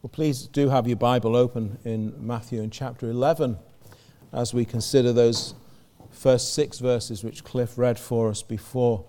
Well, 0.00 0.10
please 0.10 0.46
do 0.46 0.68
have 0.68 0.86
your 0.86 0.96
Bible 0.96 1.34
open 1.34 1.78
in 1.84 2.14
Matthew 2.24 2.62
in 2.62 2.70
chapter 2.70 3.10
11 3.10 3.58
as 4.32 4.54
we 4.54 4.64
consider 4.64 5.12
those 5.12 5.54
first 6.12 6.54
six 6.54 6.78
verses 6.78 7.24
which 7.24 7.42
Cliff 7.42 7.76
read 7.76 7.98
for 7.98 8.28
us 8.28 8.40
before. 8.40 9.04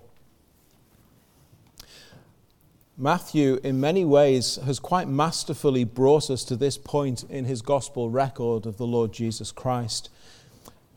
Matthew, 2.97 3.59
in 3.63 3.79
many 3.79 4.03
ways, 4.03 4.55
has 4.65 4.79
quite 4.79 5.07
masterfully 5.07 5.83
brought 5.83 6.31
us 6.31 6.43
to 6.45 6.55
this 6.55 6.75
point 6.75 7.23
in 7.29 7.45
his 7.45 7.61
gospel 7.61 8.09
record 8.09 8.65
of 8.65 8.77
the 8.77 8.87
Lord 8.87 9.13
Jesus 9.13 9.51
Christ. 9.51 10.09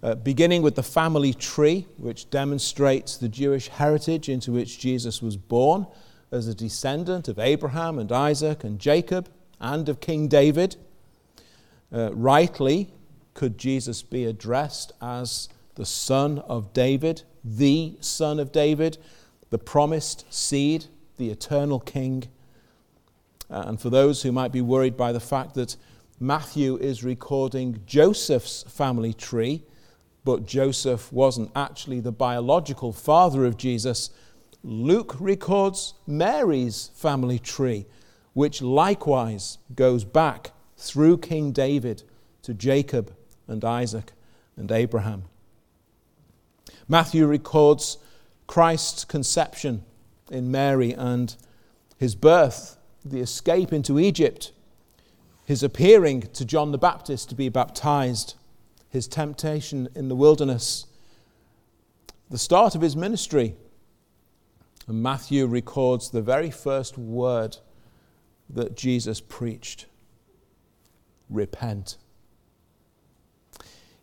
Uh, 0.03 0.15
beginning 0.15 0.63
with 0.63 0.75
the 0.75 0.83
family 0.83 1.35
tree, 1.35 1.87
which 1.99 2.31
demonstrates 2.31 3.19
the 3.19 3.29
Jewish 3.29 3.69
heritage 3.69 4.31
into 4.31 4.53
which 4.53 4.81
Jesus 4.81 5.21
was 5.21 5.37
born 5.37 5.87
as 6.31 6.49
a 6.49 6.55
descendant 6.55 7.29
of 7.29 7.39
Abraham 7.39 7.99
and 7.99 8.11
Isaac 8.11 8.65
and 8.65 8.79
Jacob 8.79 9.29
and 9.63 9.89
of 9.89 10.01
King 10.01 10.29
David. 10.29 10.77
Uh, 11.93 12.13
rightly, 12.13 12.93
could 13.32 13.57
Jesus 13.57 14.03
be 14.03 14.25
addressed 14.25 14.93
as 15.00 15.49
the 15.77 15.86
son 15.86 16.41
of 16.41 16.73
David, 16.73 17.23
the 17.45 17.96
son 18.00 18.39
of 18.39 18.53
David, 18.53 18.99
the 19.50 19.59
promised 19.59 20.31
seed, 20.33 20.86
the 21.17 21.31
eternal 21.31 21.81
king? 21.81 22.25
Uh, 23.49 23.64
and 23.67 23.81
for 23.81 23.89
those 23.89 24.22
who 24.22 24.33
might 24.33 24.53
be 24.53 24.61
worried 24.61 24.96
by 24.96 25.13
the 25.13 25.21
fact 25.21 25.55
that 25.55 25.77
Matthew 26.19 26.77
is 26.77 27.05
recording 27.05 27.83
Joseph's 27.86 28.64
family 28.64 29.13
tree, 29.13 29.63
but 30.25 30.47
Joseph 30.47 31.13
wasn't 31.13 31.50
actually 31.57 32.00
the 32.00 32.12
biological 32.12 32.92
father 32.92 33.44
of 33.44 33.56
Jesus, 33.56 34.11
Luke 34.62 35.17
records 35.19 35.94
Mary's 36.06 36.91
family 36.94 37.39
tree 37.39 37.86
which 38.34 38.62
likewise 38.62 39.59
goes 39.75 40.05
back 40.05 40.53
through 40.77 41.19
King 41.19 41.53
David 41.53 42.03
to 42.42 42.55
Jacob 42.55 43.14
and 43.47 43.64
Isaac 43.64 44.12
and 44.56 44.70
Abraham. 44.72 45.25
Matthew 46.88 47.27
records 47.27 47.98
Christ's 48.47 49.05
conception 49.05 49.84
in 50.30 50.50
Mary 50.50 50.92
and 50.92 51.36
his 51.98 52.14
birth, 52.14 52.78
the 53.05 53.20
escape 53.20 53.72
into 53.72 53.98
Egypt, 53.98 54.53
his 55.44 55.62
appearing 55.62 56.22
to 56.33 56.44
John 56.44 56.72
the 56.72 56.78
Baptist 56.78 57.28
to 57.28 57.34
be 57.34 57.48
baptized, 57.48 58.34
his 58.88 59.06
temptation 59.08 59.88
in 59.94 60.08
the 60.08 60.16
wilderness, 60.16 60.86
the 62.30 62.38
start 62.38 62.75
of 62.75 62.80
his 62.80 62.97
ministry. 62.97 63.55
And 64.86 65.03
Matthew 65.03 65.47
records 65.47 66.10
the 66.10 66.22
very 66.22 66.50
first 66.50 66.98
word 66.98 67.58
that 68.48 68.76
Jesus 68.76 69.20
preached 69.20 69.86
repent. 71.28 71.96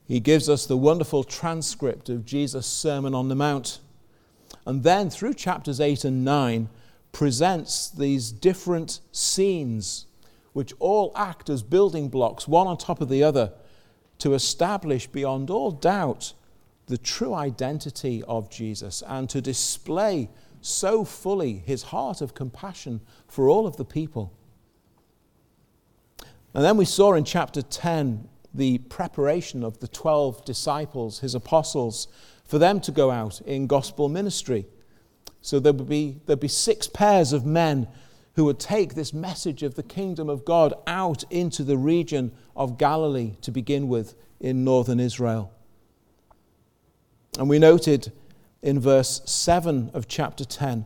He 0.05 0.19
gives 0.19 0.49
us 0.49 0.65
the 0.65 0.77
wonderful 0.77 1.23
transcript 1.23 2.09
of 2.09 2.25
Jesus' 2.25 2.65
Sermon 2.65 3.13
on 3.13 3.29
the 3.29 3.35
Mount. 3.35 3.79
And 4.65 4.83
then, 4.83 5.09
through 5.09 5.35
chapters 5.35 5.79
8 5.79 6.03
and 6.03 6.25
9, 6.25 6.69
presents 7.11 7.89
these 7.89 8.31
different 8.31 9.01
scenes 9.11 10.07
which 10.53 10.73
all 10.79 11.11
act 11.15 11.49
as 11.49 11.61
building 11.61 12.09
blocks, 12.09 12.47
one 12.47 12.67
on 12.67 12.77
top 12.77 13.01
of 13.01 13.09
the 13.09 13.23
other, 13.23 13.53
to 14.17 14.33
establish 14.33 15.07
beyond 15.07 15.49
all 15.49 15.71
doubt 15.71 16.33
the 16.87 16.97
true 16.97 17.35
identity 17.35 18.23
of 18.27 18.49
Jesus 18.49 19.03
and 19.07 19.29
to 19.29 19.41
display 19.41 20.29
so 20.61 21.03
fully 21.05 21.53
his 21.65 21.83
heart 21.83 22.21
of 22.21 22.33
compassion 22.33 23.01
for 23.27 23.49
all 23.49 23.65
of 23.65 23.77
the 23.77 23.85
people. 23.85 24.33
And 26.53 26.63
then 26.63 26.77
we 26.77 26.85
saw 26.85 27.13
in 27.13 27.23
chapter 27.23 27.61
10 27.61 28.27
the 28.53 28.79
preparation 28.79 29.63
of 29.63 29.79
the 29.79 29.87
12 29.87 30.43
disciples, 30.43 31.19
his 31.19 31.35
apostles, 31.35 32.07
for 32.43 32.57
them 32.57 32.81
to 32.81 32.91
go 32.91 33.11
out 33.11 33.41
in 33.41 33.67
gospel 33.67 34.09
ministry. 34.09 34.65
So 35.41 35.59
there 35.59 35.73
would 35.73 35.87
be, 35.87 36.19
there'd 36.25 36.39
be 36.39 36.47
six 36.47 36.87
pairs 36.87 37.31
of 37.31 37.45
men 37.45 37.87
who 38.33 38.45
would 38.45 38.59
take 38.59 38.95
this 38.95 39.13
message 39.13 39.63
of 39.63 39.75
the 39.75 39.83
kingdom 39.83 40.29
of 40.29 40.45
God 40.45 40.73
out 40.87 41.23
into 41.29 41.63
the 41.63 41.77
region 41.77 42.31
of 42.55 42.77
Galilee 42.77 43.35
to 43.41 43.51
begin 43.51 43.87
with 43.87 44.15
in 44.39 44.63
northern 44.63 44.99
Israel. 44.99 45.51
And 47.37 47.49
we 47.49 47.59
noted 47.59 48.11
in 48.61 48.79
verse 48.79 49.21
7 49.25 49.91
of 49.93 50.07
chapter 50.07 50.45
10 50.45 50.85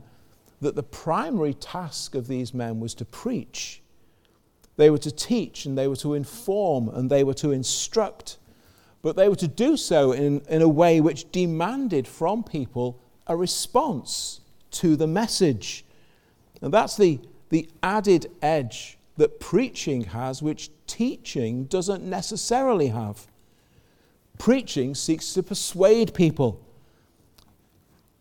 that 0.62 0.76
the 0.76 0.84
primary 0.84 1.54
task 1.54 2.16
of 2.16 2.28
these 2.28 2.54
men 2.54 2.80
was 2.80 2.94
to 2.96 3.06
preach 3.06 3.84
they 4.76 4.90
were 4.90 4.98
to 5.00 5.12
teach 5.12 5.66
and 5.66 5.78
they 5.78 5.88
were 5.88 5.96
to 5.98 6.14
inform 6.14 6.90
and 6.90 7.10
they 7.10 7.24
were 7.24 7.34
to 7.36 7.52
instruct. 7.52 8.38
But 9.02 9.16
they 9.16 9.30
were 9.30 9.36
to 9.36 9.48
do 9.48 9.78
so 9.78 10.12
in, 10.14 10.42
in 10.50 10.62
a 10.62 10.68
way 10.68 11.02
which 11.02 11.32
demanded 11.32 12.08
from 12.08 12.44
people 12.44 13.00
a 13.28 13.36
response 13.36 14.42
to 14.72 14.96
the 14.96 15.08
message. 15.08 15.86
And 16.62 16.74
that's 16.74 16.98
the, 16.98 17.20
the 17.50 17.70
added 17.84 18.32
edge 18.42 18.98
that 19.18 19.40
preaching 19.40 20.06
has, 20.06 20.42
which 20.42 20.72
teaching 20.88 21.66
doesn't 21.66 22.04
necessarily 22.04 22.88
have. 22.88 23.28
Preaching 24.40 24.96
seeks 24.96 25.34
to 25.34 25.44
persuade 25.44 26.14
people. 26.16 26.60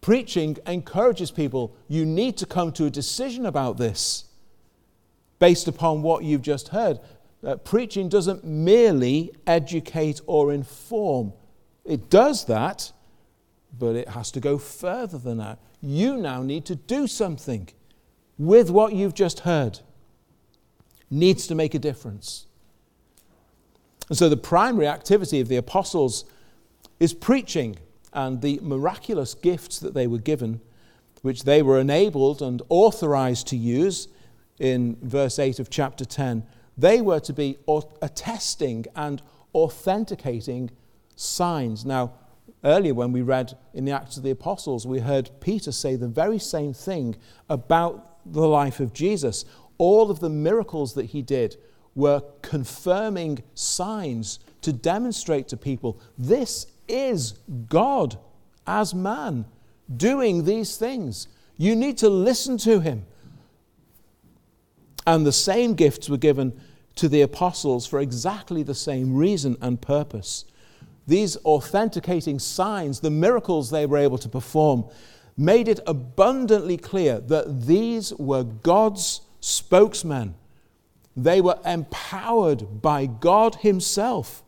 Preaching 0.03 0.59
encourages 0.67 1.31
people, 1.31 1.75
you 1.89 2.05
need 2.05 2.37
to 2.37 2.45
come 2.45 2.73
to 2.73 2.85
a 2.87 2.91
decision 2.91 3.47
about 3.47 3.79
this 3.79 4.25
based 5.39 5.69
upon 5.69 6.03
what 6.03 6.25
you've 6.25 6.43
just 6.43 6.69
heard. 6.69 6.99
Uh, 7.45 7.57
preaching 7.57 8.09
doesn't 8.09 8.45
merely 8.45 9.33
educate 9.47 10.21
or 10.27 10.53
inform, 10.53 11.33
it 11.85 12.11
does 12.11 12.45
that, 12.47 12.93
but 13.79 13.97
it 13.97 14.09
has 14.09 14.31
to 14.33 14.41
go 14.41 14.59
further 14.59 15.19
than 15.19 15.39
that. 15.39 15.59
You 15.81 16.17
now 16.17 16.43
need 16.43 16.65
to 16.67 16.75
do 16.75 17.07
something 17.07 17.69
with 18.39 18.71
what 18.71 18.93
you've 18.93 19.15
just 19.15 19.41
heard. 19.41 19.81
Needs 21.11 21.47
to 21.47 21.55
make 21.55 21.75
a 21.75 21.79
difference. 21.79 22.47
And 24.09 24.19
so 24.19 24.29
the 24.29 24.37
primary 24.37 24.89
activity 24.89 25.41
of 25.41 25.49
the 25.49 25.57
apostles 25.57 26.25
is 26.99 27.15
preaching 27.15 27.77
and 28.13 28.41
the 28.41 28.59
miraculous 28.63 29.35
gifts 29.35 29.79
that 29.79 29.95
they 29.95 30.07
were 30.07 30.19
given, 30.19 30.61
which 31.23 31.45
they 31.45 31.63
were 31.63 31.79
enabled 31.79 32.43
and 32.43 32.63
authorized 32.69 33.47
to 33.49 33.57
use 33.57 34.09
in 34.59 34.97
verse 35.03 35.39
8 35.39 35.59
of 35.59 35.71
chapter 35.71 36.05
10, 36.05 36.45
they 36.77 37.01
were 37.01 37.21
to 37.21 37.33
be 37.33 37.59
attesting 38.01 38.87
and 38.95 39.23
authenticating 39.55 40.71
signs. 41.17 41.85
Now, 41.85 42.15
earlier 42.65 42.95
when 42.95 43.13
we 43.13 43.23
read 43.23 43.57
in 43.75 43.85
the 43.85 43.93
Acts 43.93 44.17
of 44.17 44.23
the 44.23 44.31
Apostles, 44.31 44.87
we 44.87 45.01
heard 45.01 45.31
Peter 45.41 45.73
say 45.73 45.97
the 45.97 46.09
very 46.09 46.39
same 46.39 46.73
thing 46.73 47.17
about 47.49 48.19
the 48.25 48.47
life 48.47 48.81
of 48.81 48.93
Jesus. 48.93 49.45
All 49.79 50.11
of 50.11 50.21
the 50.21 50.31
miracles 50.31 50.95
that 50.95 51.07
he 51.07 51.23
did 51.23 51.57
were 51.95 52.23
confirming 52.41 53.43
signs 53.55 54.39
to 54.63 54.73
demonstrate 54.73 55.49
to 55.49 55.57
people 55.57 56.01
this 56.17 56.67
is 56.89 57.35
God 57.69 58.19
as 58.67 58.95
man 58.95 59.45
doing 59.95 60.45
these 60.45 60.77
things. 60.77 61.29
You 61.57 61.77
need 61.77 61.99
to 61.99 62.09
listen 62.09 62.59
to 62.59 62.81
him. 62.81 63.05
And 65.07 65.27
the 65.27 65.33
same 65.33 65.75
gifts 65.75 66.09
were 66.09 66.17
given 66.17 66.59
to 66.97 67.09
the 67.09 67.23
apostles 67.23 67.87
for 67.87 68.01
exactly 68.01 68.63
the 68.63 68.75
same 68.75 69.15
reason 69.15 69.57
and 69.61 69.81
purpose. 69.81 70.45
These 71.07 71.37
authenticating 71.39 72.39
signs, 72.39 73.01
the 73.01 73.11
miracles 73.11 73.71
they 73.71 73.87
were 73.87 73.99
able 73.99 74.19
to 74.19 74.29
perform, 74.29 74.85
made 75.37 75.67
it 75.67 75.81
abundantly 75.87 76.77
clear 76.77 77.19
that 77.19 77.67
these 77.67 78.13
were 78.15 78.45
God's 78.45 79.23
spokesmen. 79.41 80.35
They 81.17 81.41
were 81.41 81.59
empowered 81.65 82.81
by 82.81 83.07
God 83.07 83.57
Himself. 83.57 84.43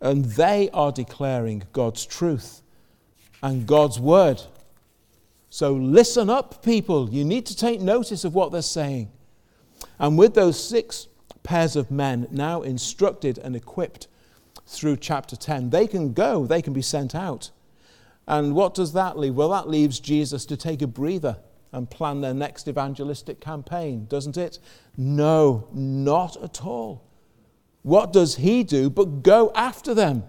And 0.00 0.24
they 0.24 0.70
are 0.70 0.92
declaring 0.92 1.64
God's 1.72 2.04
truth 2.04 2.62
and 3.42 3.66
God's 3.66 3.98
word. 3.98 4.42
So 5.50 5.72
listen 5.72 6.28
up, 6.28 6.64
people. 6.64 7.08
You 7.10 7.24
need 7.24 7.46
to 7.46 7.56
take 7.56 7.80
notice 7.80 8.24
of 8.24 8.34
what 8.34 8.50
they're 8.50 8.62
saying. 8.62 9.10
And 9.98 10.18
with 10.18 10.34
those 10.34 10.62
six 10.62 11.06
pairs 11.42 11.76
of 11.76 11.90
men 11.90 12.26
now 12.30 12.62
instructed 12.62 13.38
and 13.38 13.54
equipped 13.54 14.08
through 14.66 14.96
chapter 14.96 15.36
10, 15.36 15.70
they 15.70 15.86
can 15.86 16.12
go, 16.12 16.46
they 16.46 16.60
can 16.60 16.72
be 16.72 16.82
sent 16.82 17.14
out. 17.14 17.50
And 18.26 18.54
what 18.54 18.74
does 18.74 18.94
that 18.94 19.18
leave? 19.18 19.34
Well, 19.34 19.50
that 19.50 19.68
leaves 19.68 20.00
Jesus 20.00 20.44
to 20.46 20.56
take 20.56 20.82
a 20.82 20.86
breather 20.86 21.36
and 21.72 21.90
plan 21.90 22.20
their 22.20 22.34
next 22.34 22.66
evangelistic 22.66 23.40
campaign, 23.40 24.06
doesn't 24.06 24.36
it? 24.36 24.58
No, 24.96 25.68
not 25.72 26.42
at 26.42 26.64
all. 26.64 27.03
What 27.84 28.14
does 28.14 28.36
he 28.36 28.64
do 28.64 28.88
but 28.88 29.22
go 29.22 29.52
after 29.54 29.92
them? 29.92 30.24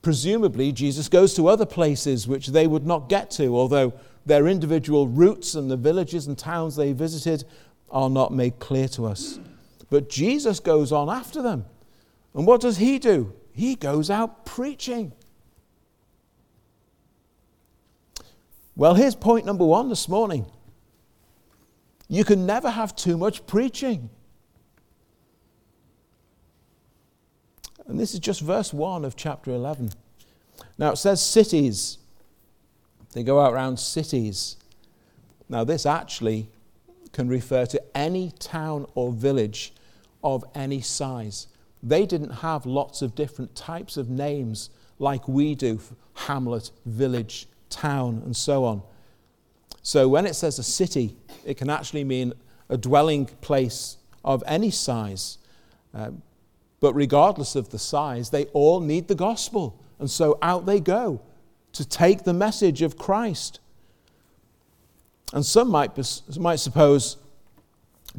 Presumably, 0.00 0.72
Jesus 0.72 1.10
goes 1.10 1.34
to 1.34 1.46
other 1.46 1.66
places 1.66 2.26
which 2.26 2.48
they 2.48 2.66
would 2.66 2.86
not 2.86 3.10
get 3.10 3.30
to, 3.32 3.54
although 3.54 3.92
their 4.24 4.48
individual 4.48 5.06
routes 5.06 5.54
and 5.54 5.70
the 5.70 5.76
villages 5.76 6.26
and 6.26 6.38
towns 6.38 6.74
they 6.74 6.92
visited 6.92 7.44
are 7.90 8.08
not 8.08 8.32
made 8.32 8.58
clear 8.58 8.88
to 8.88 9.04
us. 9.04 9.38
But 9.90 10.08
Jesus 10.08 10.58
goes 10.58 10.90
on 10.90 11.10
after 11.10 11.42
them. 11.42 11.66
And 12.32 12.46
what 12.46 12.62
does 12.62 12.78
he 12.78 12.98
do? 12.98 13.34
He 13.52 13.74
goes 13.74 14.08
out 14.10 14.46
preaching. 14.46 15.12
Well, 18.74 18.94
here's 18.94 19.14
point 19.14 19.44
number 19.44 19.66
one 19.66 19.90
this 19.90 20.08
morning 20.08 20.46
you 22.08 22.24
can 22.24 22.46
never 22.46 22.70
have 22.70 22.96
too 22.96 23.18
much 23.18 23.46
preaching. 23.46 24.08
And 27.86 27.98
this 27.98 28.14
is 28.14 28.20
just 28.20 28.40
verse 28.40 28.72
1 28.72 29.04
of 29.04 29.16
chapter 29.16 29.50
11. 29.50 29.90
Now 30.78 30.92
it 30.92 30.96
says 30.96 31.22
cities. 31.22 31.98
They 33.12 33.22
go 33.22 33.40
out 33.40 33.52
around 33.52 33.78
cities. 33.78 34.56
Now, 35.48 35.64
this 35.64 35.86
actually 35.86 36.48
can 37.12 37.28
refer 37.28 37.66
to 37.66 37.82
any 37.96 38.32
town 38.38 38.86
or 38.94 39.12
village 39.12 39.72
of 40.22 40.44
any 40.54 40.80
size. 40.80 41.46
They 41.82 42.06
didn't 42.06 42.30
have 42.30 42.66
lots 42.66 43.02
of 43.02 43.14
different 43.14 43.54
types 43.54 43.96
of 43.96 44.10
names 44.10 44.70
like 44.98 45.28
we 45.28 45.54
do 45.54 45.80
hamlet, 46.14 46.70
village, 46.86 47.46
town, 47.70 48.22
and 48.24 48.36
so 48.36 48.64
on. 48.64 48.82
So 49.82 50.08
when 50.08 50.26
it 50.26 50.34
says 50.34 50.58
a 50.58 50.62
city, 50.62 51.16
it 51.44 51.56
can 51.56 51.68
actually 51.68 52.04
mean 52.04 52.32
a 52.68 52.76
dwelling 52.76 53.26
place 53.26 53.98
of 54.24 54.42
any 54.46 54.70
size. 54.70 55.38
Uh, 55.92 56.10
but 56.80 56.94
regardless 56.94 57.56
of 57.56 57.70
the 57.70 57.78
size, 57.78 58.30
they 58.30 58.44
all 58.46 58.80
need 58.80 59.08
the 59.08 59.14
gospel. 59.14 59.80
And 59.98 60.10
so 60.10 60.38
out 60.42 60.66
they 60.66 60.80
go 60.80 61.20
to 61.72 61.88
take 61.88 62.24
the 62.24 62.32
message 62.32 62.82
of 62.82 62.98
Christ. 62.98 63.60
And 65.32 65.44
some 65.44 65.70
might, 65.70 65.98
might 66.38 66.56
suppose, 66.56 67.16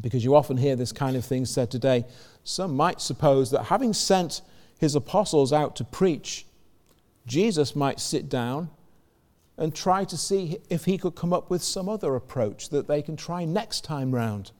because 0.00 0.24
you 0.24 0.34
often 0.34 0.56
hear 0.56 0.76
this 0.76 0.92
kind 0.92 1.16
of 1.16 1.24
thing 1.24 1.46
said 1.46 1.70
today, 1.70 2.04
some 2.44 2.76
might 2.76 3.00
suppose 3.00 3.50
that 3.50 3.64
having 3.64 3.92
sent 3.92 4.42
his 4.78 4.94
apostles 4.94 5.52
out 5.52 5.76
to 5.76 5.84
preach, 5.84 6.46
Jesus 7.26 7.74
might 7.74 7.98
sit 7.98 8.28
down 8.28 8.70
and 9.56 9.74
try 9.74 10.04
to 10.04 10.16
see 10.16 10.58
if 10.68 10.84
he 10.84 10.98
could 10.98 11.14
come 11.14 11.32
up 11.32 11.48
with 11.48 11.62
some 11.62 11.88
other 11.88 12.14
approach 12.14 12.68
that 12.68 12.88
they 12.88 13.00
can 13.00 13.16
try 13.16 13.44
next 13.44 13.84
time 13.84 14.14
round. 14.14 14.52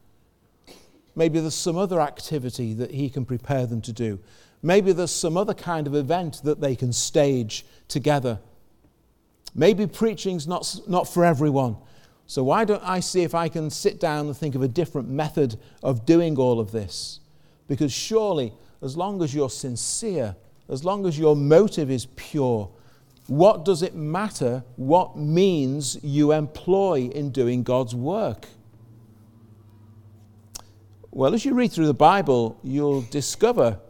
Maybe 1.16 1.40
there's 1.40 1.54
some 1.54 1.78
other 1.78 2.00
activity 2.00 2.74
that 2.74 2.90
he 2.90 3.08
can 3.08 3.24
prepare 3.24 3.66
them 3.66 3.80
to 3.82 3.92
do. 3.92 4.20
Maybe 4.62 4.92
there's 4.92 5.10
some 5.10 5.36
other 5.36 5.54
kind 5.54 5.86
of 5.86 5.94
event 5.94 6.42
that 6.44 6.60
they 6.60 6.76
can 6.76 6.92
stage 6.92 7.64
together. 7.88 8.38
Maybe 9.54 9.86
preaching's 9.86 10.46
not, 10.46 10.80
not 10.86 11.08
for 11.08 11.24
everyone. 11.24 11.78
So, 12.26 12.44
why 12.44 12.64
don't 12.64 12.82
I 12.82 13.00
see 13.00 13.22
if 13.22 13.34
I 13.34 13.48
can 13.48 13.70
sit 13.70 13.98
down 14.00 14.26
and 14.26 14.36
think 14.36 14.54
of 14.54 14.62
a 14.62 14.68
different 14.68 15.08
method 15.08 15.58
of 15.82 16.04
doing 16.04 16.36
all 16.36 16.60
of 16.60 16.72
this? 16.72 17.20
Because 17.68 17.92
surely, 17.92 18.52
as 18.82 18.96
long 18.96 19.22
as 19.22 19.34
you're 19.34 19.48
sincere, 19.48 20.36
as 20.68 20.84
long 20.84 21.06
as 21.06 21.18
your 21.18 21.36
motive 21.36 21.90
is 21.90 22.06
pure, 22.16 22.68
what 23.28 23.64
does 23.64 23.82
it 23.82 23.94
matter 23.94 24.64
what 24.74 25.16
means 25.16 25.98
you 26.02 26.32
employ 26.32 27.08
in 27.14 27.30
doing 27.30 27.62
God's 27.62 27.94
work? 27.94 28.46
Well, 31.16 31.32
as 31.32 31.46
you 31.46 31.54
read 31.54 31.72
through 31.72 31.86
the 31.86 31.94
Bible, 31.94 32.58
you'll 32.62 33.00
discover 33.00 33.80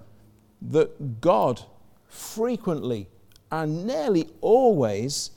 that 0.62 1.20
God 1.20 1.60
frequently 2.06 3.08
and 3.50 3.84
nearly 3.84 4.28
always 4.40 5.32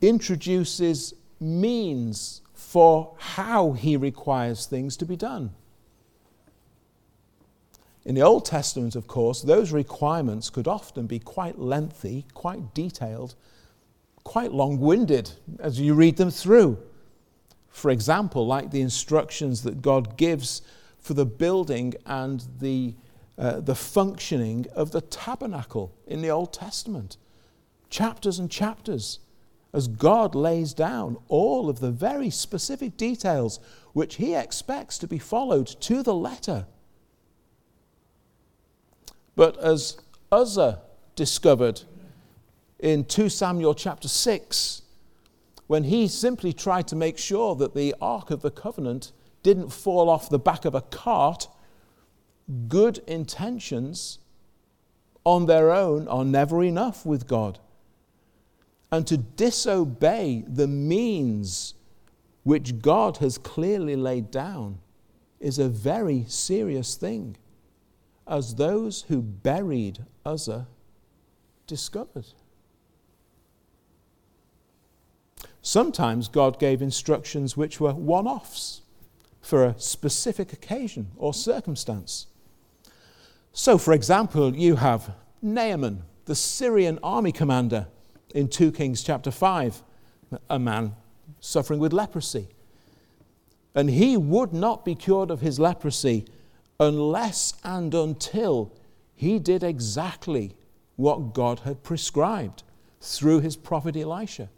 introduces 0.00 1.14
means 1.38 2.42
for 2.54 3.14
how 3.18 3.70
he 3.70 3.96
requires 3.96 4.66
things 4.66 4.96
to 4.96 5.04
be 5.04 5.14
done. 5.14 5.54
In 8.04 8.16
the 8.16 8.22
Old 8.22 8.44
Testament, 8.44 8.96
of 8.96 9.06
course, 9.06 9.40
those 9.40 9.70
requirements 9.70 10.50
could 10.50 10.66
often 10.66 11.06
be 11.06 11.20
quite 11.20 11.56
lengthy, 11.56 12.26
quite 12.34 12.74
detailed, 12.74 13.36
quite 14.24 14.50
long 14.50 14.80
winded 14.80 15.30
as 15.60 15.78
you 15.78 15.94
read 15.94 16.16
them 16.16 16.32
through. 16.32 16.78
For 17.68 17.92
example, 17.92 18.44
like 18.44 18.72
the 18.72 18.80
instructions 18.80 19.62
that 19.62 19.82
God 19.82 20.16
gives 20.16 20.62
for 21.08 21.14
the 21.14 21.24
building 21.24 21.94
and 22.04 22.46
the, 22.60 22.94
uh, 23.38 23.60
the 23.60 23.74
functioning 23.74 24.66
of 24.74 24.90
the 24.90 25.00
tabernacle 25.00 25.90
in 26.06 26.20
the 26.20 26.28
Old 26.28 26.52
Testament. 26.52 27.16
Chapters 27.88 28.38
and 28.38 28.50
chapters 28.50 29.18
as 29.72 29.88
God 29.88 30.34
lays 30.34 30.74
down 30.74 31.16
all 31.28 31.70
of 31.70 31.80
the 31.80 31.90
very 31.90 32.28
specific 32.28 32.98
details 32.98 33.58
which 33.94 34.16
He 34.16 34.34
expects 34.34 34.98
to 34.98 35.08
be 35.08 35.18
followed 35.18 35.66
to 35.80 36.02
the 36.02 36.12
letter. 36.12 36.66
But 39.34 39.56
as 39.60 39.96
Uzzah 40.30 40.82
discovered 41.16 41.84
in 42.78 43.06
2 43.06 43.30
Samuel 43.30 43.74
chapter 43.74 44.08
6, 44.08 44.82
when 45.68 45.84
he 45.84 46.06
simply 46.06 46.52
tried 46.52 46.86
to 46.88 46.96
make 46.96 47.16
sure 47.16 47.54
that 47.54 47.74
the 47.74 47.94
Ark 47.98 48.30
of 48.30 48.42
the 48.42 48.50
Covenant 48.50 49.12
didn't 49.42 49.70
fall 49.70 50.08
off 50.08 50.28
the 50.28 50.38
back 50.38 50.64
of 50.64 50.74
a 50.74 50.80
cart, 50.80 51.48
good 52.68 52.98
intentions 53.06 54.18
on 55.24 55.46
their 55.46 55.70
own 55.70 56.08
are 56.08 56.24
never 56.24 56.62
enough 56.62 57.04
with 57.04 57.26
God. 57.26 57.58
And 58.90 59.06
to 59.06 59.18
disobey 59.18 60.44
the 60.46 60.66
means 60.66 61.74
which 62.42 62.80
God 62.80 63.18
has 63.18 63.36
clearly 63.36 63.96
laid 63.96 64.30
down 64.30 64.78
is 65.38 65.58
a 65.58 65.68
very 65.68 66.24
serious 66.26 66.94
thing 66.94 67.36
as 68.26 68.54
those 68.54 69.02
who 69.02 69.20
buried 69.20 70.04
Uzzah 70.24 70.66
discovered. 71.66 72.26
Sometimes 75.60 76.28
God 76.28 76.58
gave 76.58 76.80
instructions 76.80 77.56
which 77.56 77.80
were 77.80 77.92
one 77.92 78.26
offs 78.26 78.82
for 79.48 79.64
a 79.64 79.74
specific 79.78 80.52
occasion 80.52 81.10
or 81.16 81.32
circumstance. 81.32 82.26
So, 83.54 83.78
for 83.78 83.94
example, 83.94 84.54
you 84.54 84.76
have 84.76 85.14
Naaman, 85.40 86.02
the 86.26 86.34
Syrian 86.34 86.98
army 87.02 87.32
commander, 87.32 87.86
in 88.34 88.48
2 88.48 88.72
Kings 88.72 89.02
chapter 89.02 89.30
5, 89.30 89.82
a 90.50 90.58
man 90.58 90.94
suffering 91.40 91.80
with 91.80 91.94
leprosy. 91.94 92.48
And 93.74 93.88
he 93.88 94.18
would 94.18 94.52
not 94.52 94.84
be 94.84 94.94
cured 94.94 95.30
of 95.30 95.40
his 95.40 95.58
leprosy 95.58 96.26
unless 96.78 97.54
and 97.64 97.94
until 97.94 98.70
he 99.14 99.38
did 99.38 99.62
exactly 99.62 100.56
what 100.96 101.32
God 101.32 101.60
had 101.60 101.82
prescribed 101.82 102.64
through 103.00 103.40
his 103.40 103.56
prophet 103.56 103.96
Elisha. 103.96 104.50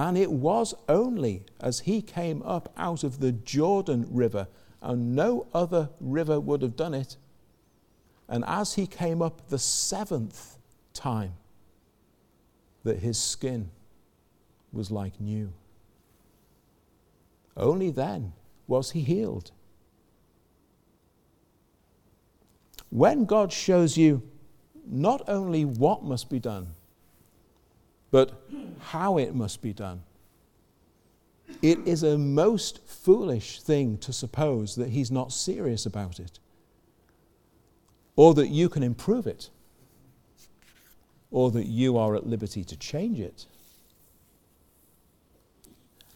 And 0.00 0.16
it 0.16 0.32
was 0.32 0.72
only 0.88 1.44
as 1.60 1.80
he 1.80 2.00
came 2.00 2.42
up 2.42 2.72
out 2.78 3.04
of 3.04 3.20
the 3.20 3.32
Jordan 3.32 4.06
River, 4.10 4.48
and 4.80 5.14
no 5.14 5.46
other 5.52 5.90
river 6.00 6.40
would 6.40 6.62
have 6.62 6.74
done 6.74 6.94
it, 6.94 7.18
and 8.26 8.42
as 8.46 8.76
he 8.76 8.86
came 8.86 9.20
up 9.20 9.50
the 9.50 9.58
seventh 9.58 10.56
time, 10.94 11.34
that 12.82 13.00
his 13.00 13.18
skin 13.18 13.68
was 14.72 14.90
like 14.90 15.20
new. 15.20 15.52
Only 17.54 17.90
then 17.90 18.32
was 18.66 18.92
he 18.92 19.02
healed. 19.02 19.50
When 22.88 23.26
God 23.26 23.52
shows 23.52 23.98
you 23.98 24.22
not 24.86 25.28
only 25.28 25.66
what 25.66 26.02
must 26.02 26.30
be 26.30 26.38
done, 26.38 26.68
but 28.10 28.32
how 28.80 29.18
it 29.18 29.34
must 29.34 29.62
be 29.62 29.72
done, 29.72 30.02
it 31.62 31.78
is 31.86 32.02
a 32.02 32.16
most 32.16 32.80
foolish 32.86 33.60
thing 33.60 33.98
to 33.98 34.12
suppose 34.12 34.74
that 34.76 34.88
He's 34.88 35.10
not 35.10 35.32
serious 35.32 35.86
about 35.86 36.18
it, 36.18 36.38
or 38.16 38.34
that 38.34 38.48
you 38.48 38.68
can 38.68 38.82
improve 38.82 39.26
it, 39.26 39.50
or 41.30 41.50
that 41.50 41.66
you 41.66 41.96
are 41.96 42.16
at 42.16 42.26
liberty 42.26 42.64
to 42.64 42.76
change 42.76 43.20
it. 43.20 43.46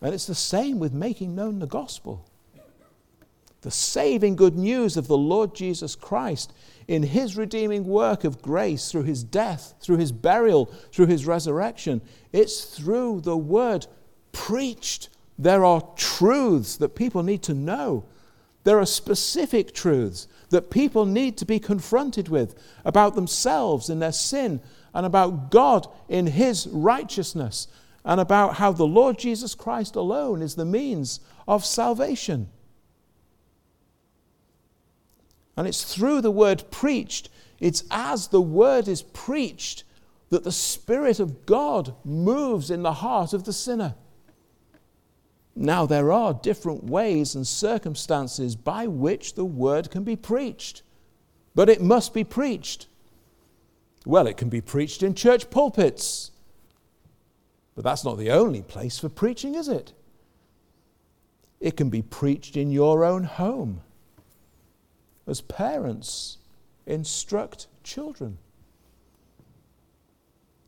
And 0.00 0.12
it's 0.12 0.26
the 0.26 0.34
same 0.34 0.78
with 0.78 0.92
making 0.92 1.34
known 1.34 1.60
the 1.60 1.66
gospel. 1.66 2.28
The 3.62 3.70
saving 3.70 4.36
good 4.36 4.56
news 4.56 4.98
of 4.98 5.06
the 5.06 5.16
Lord 5.16 5.54
Jesus 5.54 5.96
Christ 5.96 6.52
in 6.88 7.02
his 7.02 7.36
redeeming 7.36 7.84
work 7.84 8.24
of 8.24 8.42
grace 8.42 8.90
through 8.90 9.04
his 9.04 9.24
death, 9.24 9.74
through 9.80 9.96
his 9.96 10.12
burial, 10.12 10.66
through 10.92 11.06
his 11.06 11.26
resurrection. 11.26 12.00
It's 12.32 12.64
through 12.64 13.22
the 13.22 13.36
word 13.36 13.86
preached. 14.32 15.08
There 15.38 15.64
are 15.64 15.82
truths 15.96 16.76
that 16.76 16.94
people 16.94 17.22
need 17.22 17.42
to 17.44 17.54
know. 17.54 18.04
There 18.64 18.78
are 18.78 18.86
specific 18.86 19.74
truths 19.74 20.26
that 20.50 20.70
people 20.70 21.04
need 21.04 21.36
to 21.38 21.44
be 21.44 21.58
confronted 21.58 22.28
with 22.28 22.54
about 22.84 23.14
themselves 23.14 23.90
and 23.90 24.00
their 24.00 24.12
sin 24.12 24.60
and 24.94 25.04
about 25.04 25.50
God 25.50 25.86
in 26.08 26.26
his 26.26 26.66
righteousness 26.68 27.68
and 28.04 28.20
about 28.20 28.54
how 28.56 28.72
the 28.72 28.86
Lord 28.86 29.18
Jesus 29.18 29.54
Christ 29.54 29.96
alone 29.96 30.42
is 30.42 30.54
the 30.54 30.64
means 30.64 31.20
of 31.48 31.64
salvation. 31.64 32.48
And 35.56 35.66
it's 35.66 35.84
through 35.84 36.20
the 36.20 36.30
word 36.30 36.64
preached, 36.70 37.28
it's 37.60 37.84
as 37.90 38.28
the 38.28 38.40
word 38.40 38.88
is 38.88 39.02
preached 39.02 39.84
that 40.30 40.44
the 40.44 40.52
Spirit 40.52 41.20
of 41.20 41.46
God 41.46 41.94
moves 42.04 42.70
in 42.70 42.82
the 42.82 42.94
heart 42.94 43.32
of 43.32 43.44
the 43.44 43.52
sinner. 43.52 43.94
Now, 45.54 45.86
there 45.86 46.10
are 46.10 46.34
different 46.34 46.84
ways 46.84 47.36
and 47.36 47.46
circumstances 47.46 48.56
by 48.56 48.88
which 48.88 49.34
the 49.34 49.44
word 49.44 49.90
can 49.90 50.02
be 50.02 50.16
preached, 50.16 50.82
but 51.54 51.68
it 51.68 51.80
must 51.80 52.12
be 52.12 52.24
preached. 52.24 52.88
Well, 54.04 54.26
it 54.26 54.36
can 54.36 54.48
be 54.48 54.60
preached 54.60 55.04
in 55.04 55.14
church 55.14 55.48
pulpits, 55.50 56.32
but 57.76 57.84
that's 57.84 58.04
not 58.04 58.18
the 58.18 58.32
only 58.32 58.62
place 58.62 58.98
for 58.98 59.08
preaching, 59.08 59.54
is 59.54 59.68
it? 59.68 59.92
It 61.60 61.76
can 61.76 61.88
be 61.88 62.02
preached 62.02 62.56
in 62.56 62.72
your 62.72 63.04
own 63.04 63.22
home. 63.22 63.82
As 65.26 65.40
parents, 65.40 66.38
instruct 66.86 67.66
children. 67.82 68.38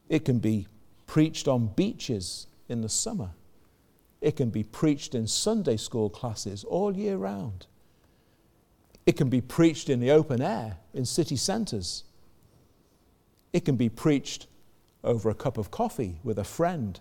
It 0.08 0.24
can 0.24 0.38
be 0.38 0.66
preached 1.06 1.48
on 1.48 1.68
beaches 1.68 2.46
in 2.68 2.80
the 2.80 2.88
summer. 2.88 3.30
It 4.20 4.36
can 4.36 4.50
be 4.50 4.62
preached 4.62 5.14
in 5.14 5.26
Sunday 5.26 5.76
school 5.76 6.08
classes 6.08 6.64
all 6.64 6.96
year 6.96 7.16
round. 7.16 7.66
It 9.04 9.16
can 9.16 9.28
be 9.28 9.40
preached 9.40 9.88
in 9.88 10.00
the 10.00 10.10
open 10.10 10.42
air 10.42 10.78
in 10.92 11.04
city 11.04 11.36
centres. 11.36 12.04
It 13.52 13.64
can 13.64 13.76
be 13.76 13.88
preached 13.88 14.46
over 15.04 15.30
a 15.30 15.34
cup 15.34 15.58
of 15.58 15.70
coffee 15.70 16.18
with 16.24 16.38
a 16.38 16.44
friend 16.44 16.98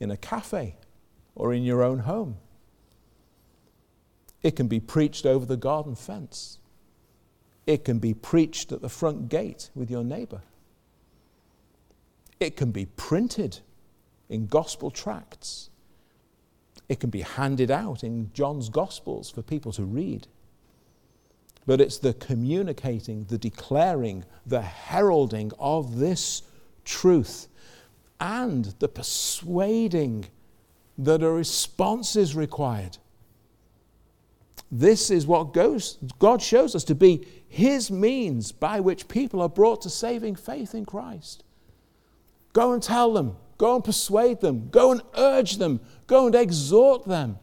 in 0.00 0.10
a 0.10 0.16
cafe 0.16 0.74
or 1.34 1.52
in 1.52 1.62
your 1.62 1.82
own 1.82 2.00
home. 2.00 2.38
It 4.42 4.56
can 4.56 4.66
be 4.66 4.80
preached 4.80 5.24
over 5.24 5.46
the 5.46 5.56
garden 5.56 5.94
fence. 5.94 6.58
It 7.66 7.84
can 7.84 7.98
be 7.98 8.14
preached 8.14 8.72
at 8.72 8.82
the 8.82 8.88
front 8.88 9.28
gate 9.28 9.70
with 9.74 9.90
your 9.90 10.04
neighbor. 10.04 10.42
It 12.40 12.56
can 12.56 12.72
be 12.72 12.86
printed 12.86 13.60
in 14.28 14.46
gospel 14.46 14.90
tracts. 14.90 15.70
It 16.88 16.98
can 16.98 17.10
be 17.10 17.20
handed 17.20 17.70
out 17.70 18.02
in 18.02 18.30
John's 18.34 18.68
Gospels 18.68 19.30
for 19.30 19.42
people 19.42 19.72
to 19.72 19.84
read. 19.84 20.26
But 21.64 21.80
it's 21.80 21.98
the 21.98 22.14
communicating, 22.14 23.24
the 23.24 23.38
declaring, 23.38 24.24
the 24.44 24.62
heralding 24.62 25.52
of 25.58 25.98
this 25.98 26.42
truth 26.84 27.46
and 28.18 28.66
the 28.78 28.88
persuading 28.88 30.26
that 30.98 31.22
a 31.22 31.30
response 31.30 32.16
is 32.16 32.34
required. 32.34 32.98
This 34.70 35.10
is 35.10 35.26
what 35.26 35.52
goes, 35.52 35.98
God 36.18 36.40
shows 36.40 36.74
us 36.74 36.84
to 36.84 36.94
be 36.94 37.26
His 37.52 37.90
means 37.90 38.50
by 38.50 38.80
which 38.80 39.08
people 39.08 39.42
are 39.42 39.48
brought 39.48 39.82
to 39.82 39.90
saving 39.90 40.36
faith 40.36 40.74
in 40.74 40.86
Christ. 40.86 41.44
Go 42.54 42.72
and 42.72 42.82
tell 42.82 43.12
them, 43.12 43.36
go 43.58 43.74
and 43.74 43.84
persuade 43.84 44.40
them, 44.40 44.70
go 44.70 44.90
and 44.90 45.02
urge 45.18 45.58
them, 45.58 45.80
go 46.06 46.24
and 46.24 46.34
exhort 46.34 47.04
them. 47.06 47.38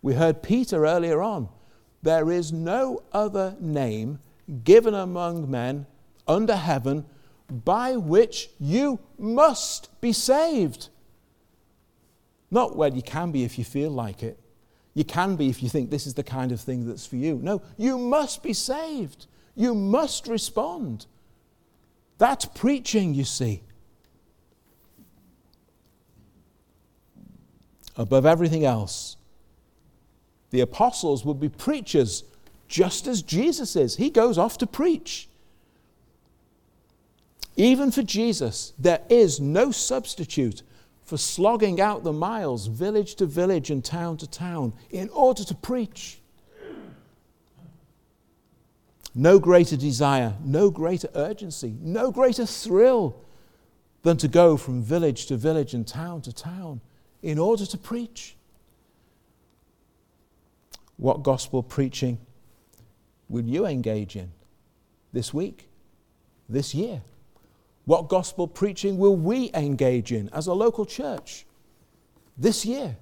We 0.00 0.14
heard 0.14 0.44
Peter 0.44 0.86
earlier 0.86 1.20
on. 1.22 1.48
There 2.04 2.30
is 2.30 2.52
no 2.52 3.02
other 3.12 3.56
name 3.58 4.20
given 4.62 4.94
among 4.94 5.50
men 5.50 5.86
under 6.28 6.54
heaven 6.54 7.04
by 7.50 7.96
which 7.96 8.50
you 8.60 9.00
must 9.18 9.88
be 10.00 10.12
saved. 10.12 10.88
Not 12.48 12.76
well, 12.76 12.94
you 12.94 13.02
can 13.02 13.32
be 13.32 13.42
if 13.42 13.58
you 13.58 13.64
feel 13.64 13.90
like 13.90 14.22
it. 14.22 14.38
You 14.94 15.04
can 15.04 15.36
be 15.36 15.48
if 15.48 15.62
you 15.62 15.68
think 15.68 15.90
this 15.90 16.06
is 16.06 16.14
the 16.14 16.22
kind 16.22 16.52
of 16.52 16.60
thing 16.60 16.86
that's 16.86 17.06
for 17.06 17.16
you. 17.16 17.40
No, 17.42 17.62
you 17.76 17.98
must 17.98 18.42
be 18.42 18.52
saved. 18.52 19.26
You 19.56 19.74
must 19.74 20.28
respond. 20.28 21.06
That's 22.18 22.44
preaching, 22.44 23.12
you 23.14 23.24
see. 23.24 23.62
above 27.96 28.26
everything 28.26 28.64
else. 28.64 29.16
The 30.50 30.60
apostles 30.60 31.24
would 31.24 31.40
be 31.40 31.48
preachers 31.48 32.24
just 32.68 33.06
as 33.06 33.22
Jesus 33.22 33.76
is. 33.76 33.96
He 33.96 34.10
goes 34.10 34.38
off 34.38 34.58
to 34.58 34.66
preach. 34.66 35.28
Even 37.56 37.90
for 37.90 38.02
Jesus, 38.02 38.72
there 38.78 39.02
is 39.08 39.40
no 39.40 39.70
substitute 39.70 40.62
for 41.04 41.18
slogging 41.18 41.80
out 41.80 42.02
the 42.02 42.12
miles, 42.12 42.66
village 42.66 43.14
to 43.16 43.26
village 43.26 43.70
and 43.70 43.84
town 43.84 44.16
to 44.16 44.26
town, 44.26 44.72
in 44.90 45.08
order 45.10 45.44
to 45.44 45.54
preach. 45.54 46.18
No 49.14 49.38
greater 49.38 49.76
desire, 49.76 50.34
no 50.42 50.70
greater 50.70 51.08
urgency, 51.14 51.76
no 51.80 52.10
greater 52.10 52.46
thrill 52.46 53.16
than 54.02 54.16
to 54.16 54.28
go 54.28 54.56
from 54.56 54.82
village 54.82 55.26
to 55.26 55.36
village 55.36 55.72
and 55.74 55.86
town 55.86 56.20
to 56.22 56.32
town 56.32 56.80
in 57.22 57.38
order 57.38 57.64
to 57.64 57.78
preach. 57.78 58.36
What 60.96 61.22
gospel 61.22 61.62
preaching 61.62 62.18
will 63.28 63.44
you 63.44 63.66
engage 63.66 64.16
in 64.16 64.30
this 65.12 65.32
week, 65.32 65.68
this 66.48 66.74
year? 66.74 67.02
What 67.84 68.08
gospel 68.08 68.48
preaching 68.48 68.96
will 68.96 69.16
we 69.16 69.50
engage 69.52 70.12
in 70.12 70.28
as 70.30 70.46
a 70.46 70.54
local 70.54 70.86
church 70.86 71.44
this 72.36 72.64
year? 72.64 72.96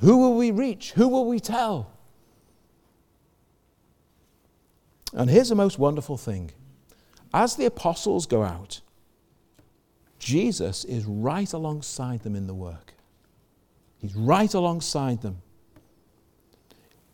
Who 0.00 0.18
will 0.18 0.36
we 0.36 0.50
reach? 0.50 0.92
Who 0.92 1.08
will 1.08 1.26
we 1.26 1.38
tell? 1.38 1.92
And 5.12 5.28
here's 5.28 5.50
the 5.50 5.54
most 5.54 5.78
wonderful 5.78 6.16
thing 6.16 6.52
as 7.34 7.56
the 7.56 7.66
apostles 7.66 8.26
go 8.26 8.42
out, 8.42 8.80
Jesus 10.18 10.84
is 10.84 11.04
right 11.04 11.52
alongside 11.52 12.22
them 12.22 12.36
in 12.36 12.46
the 12.46 12.54
work. 12.54 12.94
He's 13.98 14.14
right 14.14 14.52
alongside 14.52 15.22
them. 15.22 15.42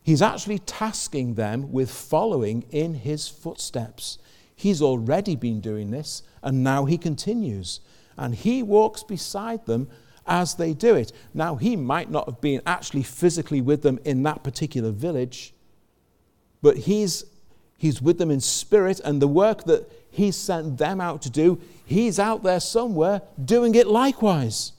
He's 0.02 0.22
actually 0.22 0.58
tasking 0.60 1.34
them 1.34 1.70
with 1.70 1.90
following 1.90 2.64
in 2.70 2.94
his 2.94 3.28
footsteps. 3.28 4.18
He's 4.58 4.82
already 4.82 5.36
been 5.36 5.60
doing 5.60 5.92
this, 5.92 6.22
and 6.42 6.64
now 6.64 6.84
he 6.84 6.98
continues. 6.98 7.78
And 8.16 8.34
he 8.34 8.62
walks 8.62 9.04
beside 9.04 9.66
them 9.66 9.88
as 10.26 10.56
they 10.56 10.74
do 10.74 10.96
it. 10.96 11.12
Now, 11.32 11.54
he 11.54 11.76
might 11.76 12.10
not 12.10 12.26
have 12.26 12.40
been 12.40 12.60
actually 12.66 13.04
physically 13.04 13.60
with 13.60 13.82
them 13.82 14.00
in 14.04 14.24
that 14.24 14.42
particular 14.42 14.90
village, 14.90 15.54
but 16.60 16.76
he's, 16.76 17.24
he's 17.76 18.02
with 18.02 18.18
them 18.18 18.32
in 18.32 18.40
spirit, 18.40 19.00
and 19.04 19.22
the 19.22 19.28
work 19.28 19.62
that 19.64 19.88
he 20.10 20.32
sent 20.32 20.78
them 20.78 21.00
out 21.00 21.22
to 21.22 21.30
do, 21.30 21.60
He's 21.86 22.18
out 22.18 22.42
there 22.42 22.58
somewhere 22.58 23.22
doing 23.42 23.76
it 23.76 23.86
likewise. 23.86 24.72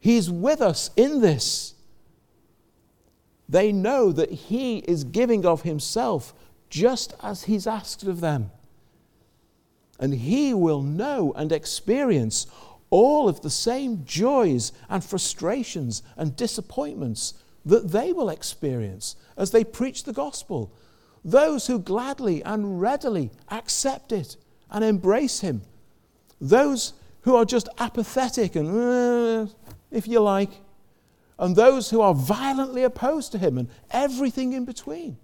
He's 0.00 0.30
with 0.30 0.60
us 0.60 0.90
in 0.96 1.20
this. 1.20 1.74
They 3.48 3.70
know 3.70 4.12
that 4.12 4.30
He 4.30 4.78
is 4.78 5.04
giving 5.04 5.44
of 5.44 5.62
Himself 5.62 6.32
just 6.70 7.14
as 7.22 7.44
He's 7.44 7.66
asked 7.66 8.04
of 8.04 8.20
them. 8.20 8.50
And 10.02 10.12
He 10.12 10.52
will 10.52 10.82
know 10.82 11.32
and 11.34 11.50
experience 11.50 12.46
all 12.90 13.26
of 13.26 13.40
the 13.40 13.48
same 13.48 14.04
joys 14.04 14.72
and 14.90 15.02
frustrations 15.02 16.02
and 16.18 16.36
disappointments 16.36 17.32
that 17.64 17.90
they 17.90 18.12
will 18.12 18.28
experience 18.28 19.16
as 19.38 19.50
they 19.50 19.64
preach 19.64 20.04
the 20.04 20.12
gospel. 20.12 20.70
Those 21.24 21.66
who 21.68 21.78
gladly 21.78 22.42
and 22.42 22.82
readily 22.82 23.30
accept 23.50 24.12
it 24.12 24.36
and 24.70 24.84
embrace 24.84 25.40
Him 25.40 25.62
those 26.42 26.92
who 27.22 27.36
are 27.36 27.44
just 27.44 27.68
apathetic 27.78 28.56
and, 28.56 28.68
uh, 28.68 29.46
if 29.90 30.08
you 30.08 30.20
like, 30.20 30.50
and 31.38 31.56
those 31.56 31.88
who 31.90 32.00
are 32.00 32.14
violently 32.14 32.82
opposed 32.82 33.32
to 33.32 33.38
him 33.38 33.56
and 33.56 33.68
everything 33.90 34.52
in 34.52 34.64
between. 34.64 35.16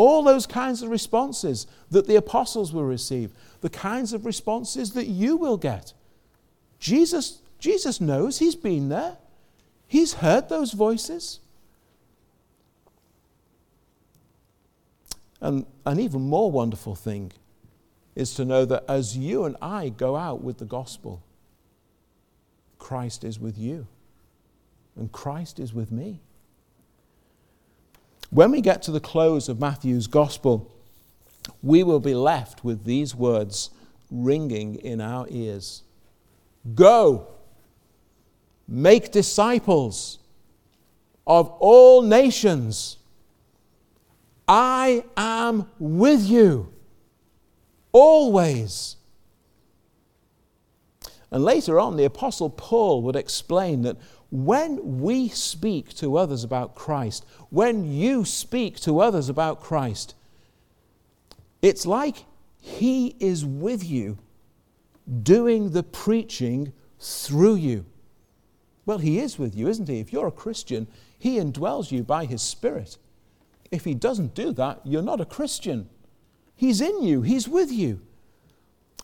All 0.00 0.22
those 0.22 0.46
kinds 0.46 0.80
of 0.80 0.88
responses 0.88 1.66
that 1.90 2.06
the 2.06 2.16
apostles 2.16 2.72
will 2.72 2.86
receive, 2.86 3.32
the 3.60 3.68
kinds 3.68 4.14
of 4.14 4.24
responses 4.24 4.94
that 4.94 5.08
you 5.08 5.36
will 5.36 5.58
get. 5.58 5.92
Jesus, 6.78 7.42
Jesus 7.58 8.00
knows, 8.00 8.38
he's 8.38 8.54
been 8.54 8.88
there, 8.88 9.18
he's 9.86 10.14
heard 10.14 10.48
those 10.48 10.72
voices. 10.72 11.40
And 15.38 15.66
an 15.84 16.00
even 16.00 16.22
more 16.22 16.50
wonderful 16.50 16.94
thing 16.94 17.32
is 18.14 18.32
to 18.36 18.46
know 18.46 18.64
that 18.64 18.84
as 18.88 19.18
you 19.18 19.44
and 19.44 19.54
I 19.60 19.90
go 19.90 20.16
out 20.16 20.42
with 20.42 20.56
the 20.56 20.64
gospel, 20.64 21.22
Christ 22.78 23.22
is 23.22 23.38
with 23.38 23.58
you 23.58 23.86
and 24.96 25.12
Christ 25.12 25.60
is 25.60 25.74
with 25.74 25.92
me. 25.92 26.22
When 28.30 28.52
we 28.52 28.60
get 28.60 28.82
to 28.82 28.90
the 28.92 29.00
close 29.00 29.48
of 29.48 29.60
Matthew's 29.60 30.06
gospel, 30.06 30.72
we 31.62 31.82
will 31.82 32.00
be 32.00 32.14
left 32.14 32.64
with 32.64 32.84
these 32.84 33.14
words 33.14 33.70
ringing 34.10 34.76
in 34.76 35.00
our 35.00 35.26
ears 35.30 35.82
Go, 36.74 37.26
make 38.68 39.10
disciples 39.10 40.18
of 41.26 41.48
all 41.58 42.02
nations 42.02 42.98
I 44.46 45.04
am 45.16 45.70
with 45.78 46.28
you 46.28 46.72
always. 47.92 48.96
And 51.30 51.44
later 51.44 51.78
on, 51.78 51.96
the 51.96 52.04
Apostle 52.04 52.50
Paul 52.50 53.02
would 53.02 53.14
explain 53.14 53.82
that 53.82 53.96
when 54.30 55.00
we 55.00 55.28
speak 55.28 55.92
to 55.94 56.16
others 56.16 56.44
about 56.44 56.74
Christ, 56.74 57.24
when 57.50 57.92
you 57.92 58.24
speak 58.24 58.78
to 58.80 59.00
others 59.00 59.28
about 59.28 59.60
Christ, 59.60 60.14
it's 61.62 61.84
like 61.84 62.24
He 62.58 63.16
is 63.18 63.44
with 63.44 63.84
you, 63.84 64.18
doing 65.22 65.70
the 65.70 65.82
preaching 65.82 66.72
through 66.98 67.56
you. 67.56 67.84
Well, 68.86 68.98
He 68.98 69.18
is 69.18 69.38
with 69.38 69.56
you, 69.56 69.68
isn't 69.68 69.88
He? 69.88 69.98
If 69.98 70.12
you're 70.12 70.28
a 70.28 70.32
Christian, 70.32 70.86
He 71.18 71.38
indwells 71.38 71.90
you 71.90 72.04
by 72.04 72.24
His 72.24 72.40
Spirit. 72.40 72.98
If 73.70 73.84
He 73.84 73.94
doesn't 73.94 74.34
do 74.34 74.52
that, 74.52 74.80
you're 74.84 75.02
not 75.02 75.20
a 75.20 75.26
Christian. 75.26 75.88
He's 76.54 76.80
in 76.80 77.02
you, 77.02 77.22
He's 77.22 77.48
with 77.48 77.72
you. 77.72 78.00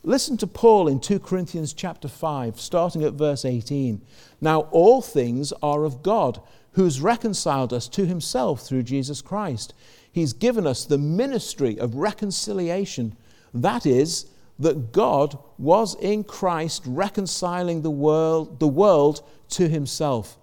Listen 0.06 0.36
to 0.36 0.46
Paul 0.46 0.86
in 0.86 1.00
2 1.00 1.18
Corinthians 1.18 1.72
chapter 1.72 2.06
5, 2.06 2.60
starting 2.60 3.02
at 3.02 3.14
verse 3.14 3.44
18. 3.44 4.00
Now, 4.40 4.60
all 4.70 5.02
things 5.02 5.52
are 5.64 5.82
of 5.82 6.04
God, 6.04 6.40
who's 6.74 7.00
reconciled 7.00 7.72
us 7.72 7.88
to 7.88 8.06
himself 8.06 8.60
through 8.60 8.84
Jesus 8.84 9.20
Christ. 9.20 9.74
He's 10.12 10.32
given 10.32 10.64
us 10.64 10.84
the 10.84 10.96
ministry 10.96 11.76
of 11.80 11.96
reconciliation. 11.96 13.16
That 13.52 13.84
is, 13.84 14.26
that 14.60 14.92
God 14.92 15.38
was 15.58 15.96
in 15.96 16.22
Christ 16.22 16.84
reconciling 16.86 17.82
the 17.82 17.90
world, 17.90 18.60
the 18.60 18.68
world 18.68 19.28
to 19.50 19.68
himself, 19.68 20.38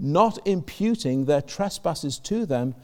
not 0.00 0.44
imputing 0.44 1.26
their 1.26 1.42
trespasses 1.42 2.18
to 2.18 2.44
them, 2.44 2.74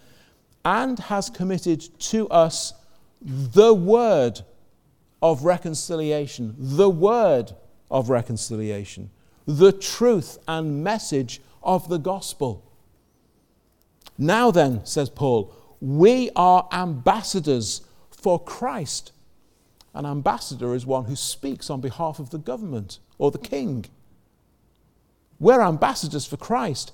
and 0.65 1.01
has 1.01 1.29
committed 1.29 1.81
to 1.99 2.29
us 2.29 2.75
the 3.21 3.75
word 3.75 4.43
of 5.23 5.45
reconciliation, 5.45 6.55
the 6.59 6.91
word 6.91 7.53
of 7.91 8.11
reconciliation, 8.11 9.11
the 9.47 9.73
truth 9.73 10.39
and 10.49 10.83
message 10.83 11.41
of 11.63 11.89
the 11.89 11.99
gospel. 11.99 12.69
Now 14.19 14.51
then, 14.51 14.85
says 14.85 15.09
Paul, 15.09 15.55
we 15.81 16.31
are 16.37 16.69
ambassadors 16.73 17.83
for 18.11 18.43
Christ. 18.43 19.13
An 19.95 20.07
ambassador 20.07 20.75
is 20.75 20.85
one 20.87 21.05
who 21.05 21.17
speaks 21.17 21.71
on 21.71 21.81
behalf 21.81 22.19
of 22.19 22.31
the 22.31 22.39
government 22.39 22.99
or 23.19 23.31
the 23.31 23.39
king. 23.39 23.85
We're 25.39 25.63
ambassadors 25.63 26.27
for 26.27 26.37
Christ, 26.37 26.93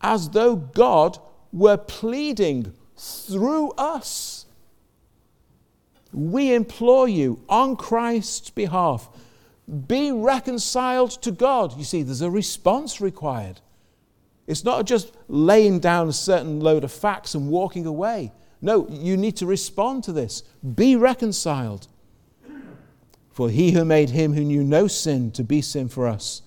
as 0.00 0.30
though 0.30 0.56
God 0.56 1.18
were 1.52 1.76
pleading 1.76 2.72
through 2.96 3.70
us 3.72 4.46
we 6.12 6.54
implore 6.54 7.08
you 7.08 7.42
on 7.48 7.76
Christ's 7.76 8.50
behalf, 8.50 9.08
be 9.86 10.10
reconciled 10.10 11.10
to 11.22 11.30
God. 11.30 11.76
You 11.78 11.84
see, 11.84 12.02
there's 12.02 12.22
a 12.22 12.30
response 12.30 13.00
required. 13.00 13.60
It's 14.46 14.64
not 14.64 14.84
just 14.84 15.14
laying 15.28 15.78
down 15.78 16.08
a 16.08 16.12
certain 16.12 16.60
load 16.60 16.82
of 16.82 16.90
facts 16.90 17.34
and 17.34 17.48
walking 17.48 17.86
away. 17.86 18.32
No, 18.60 18.88
you 18.90 19.16
need 19.16 19.36
to 19.36 19.46
respond 19.46 20.04
to 20.04 20.12
this. 20.12 20.42
Be 20.74 20.96
reconciled. 20.96 21.86
For 23.30 23.48
he 23.48 23.70
who 23.70 23.84
made 23.84 24.10
him 24.10 24.34
who 24.34 24.44
knew 24.44 24.64
no 24.64 24.88
sin 24.88 25.30
to 25.32 25.44
be 25.44 25.62
sin 25.62 25.88
for 25.88 26.08
us, 26.08 26.42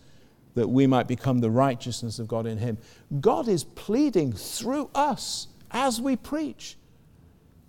that 0.53 0.67
we 0.67 0.85
might 0.85 1.07
become 1.07 1.39
the 1.39 1.49
righteousness 1.49 2.19
of 2.19 2.27
God 2.27 2.45
in 2.45 2.57
him. 2.57 2.77
God 3.21 3.47
is 3.47 3.63
pleading 3.63 4.33
through 4.33 4.89
us 4.93 5.47
as 5.71 6.01
we 6.01 6.15
preach. 6.15 6.77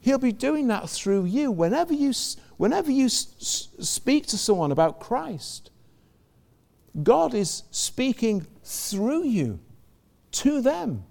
He'll 0.05 0.19
be 0.19 0.33
doing 0.33 0.69
that 0.69 0.91
through 0.91 1.25
you 1.25 1.51
whenever 1.51 1.95
you, 1.95 2.13
whenever 2.59 2.91
you 2.91 3.09
speak 3.09 4.27
to 4.27 4.37
someone 4.37 4.71
about 4.71 5.01
Christ. 5.01 5.71
God 7.03 7.33
is 7.33 7.63
speaking 7.71 8.47
through 8.63 9.25
you 9.25 9.61
to 10.33 10.61
them. 10.61 11.05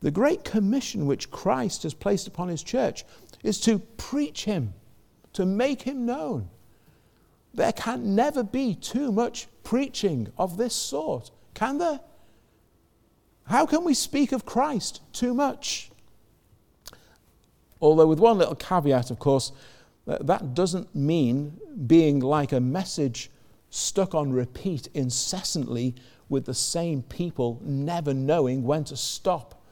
The 0.00 0.10
great 0.10 0.44
commission 0.44 1.06
which 1.06 1.30
Christ 1.30 1.84
has 1.84 1.94
placed 1.94 2.26
upon 2.26 2.48
his 2.48 2.62
church 2.62 3.06
is 3.42 3.58
to 3.60 3.78
preach 3.78 4.44
him, 4.44 4.74
to 5.32 5.46
make 5.46 5.80
him 5.80 6.04
known. 6.04 6.50
There 7.54 7.72
can 7.72 8.14
never 8.14 8.42
be 8.42 8.74
too 8.74 9.12
much 9.12 9.46
preaching 9.64 10.30
of 10.36 10.58
this 10.58 10.74
sort, 10.74 11.30
can 11.54 11.78
there? 11.78 12.00
How 13.44 13.64
can 13.64 13.82
we 13.82 13.94
speak 13.94 14.32
of 14.32 14.44
Christ 14.44 15.00
too 15.14 15.32
much? 15.32 15.90
Although, 17.80 18.06
with 18.06 18.18
one 18.18 18.38
little 18.38 18.54
caveat, 18.54 19.10
of 19.10 19.18
course, 19.18 19.52
that 20.06 20.54
doesn't 20.54 20.94
mean 20.94 21.58
being 21.86 22.20
like 22.20 22.52
a 22.52 22.60
message 22.60 23.30
stuck 23.70 24.14
on 24.14 24.32
repeat 24.32 24.88
incessantly 24.94 25.94
with 26.28 26.46
the 26.46 26.54
same 26.54 27.02
people, 27.02 27.60
never 27.62 28.14
knowing 28.14 28.64
when 28.64 28.84
to 28.84 28.96
stop. 28.96 29.62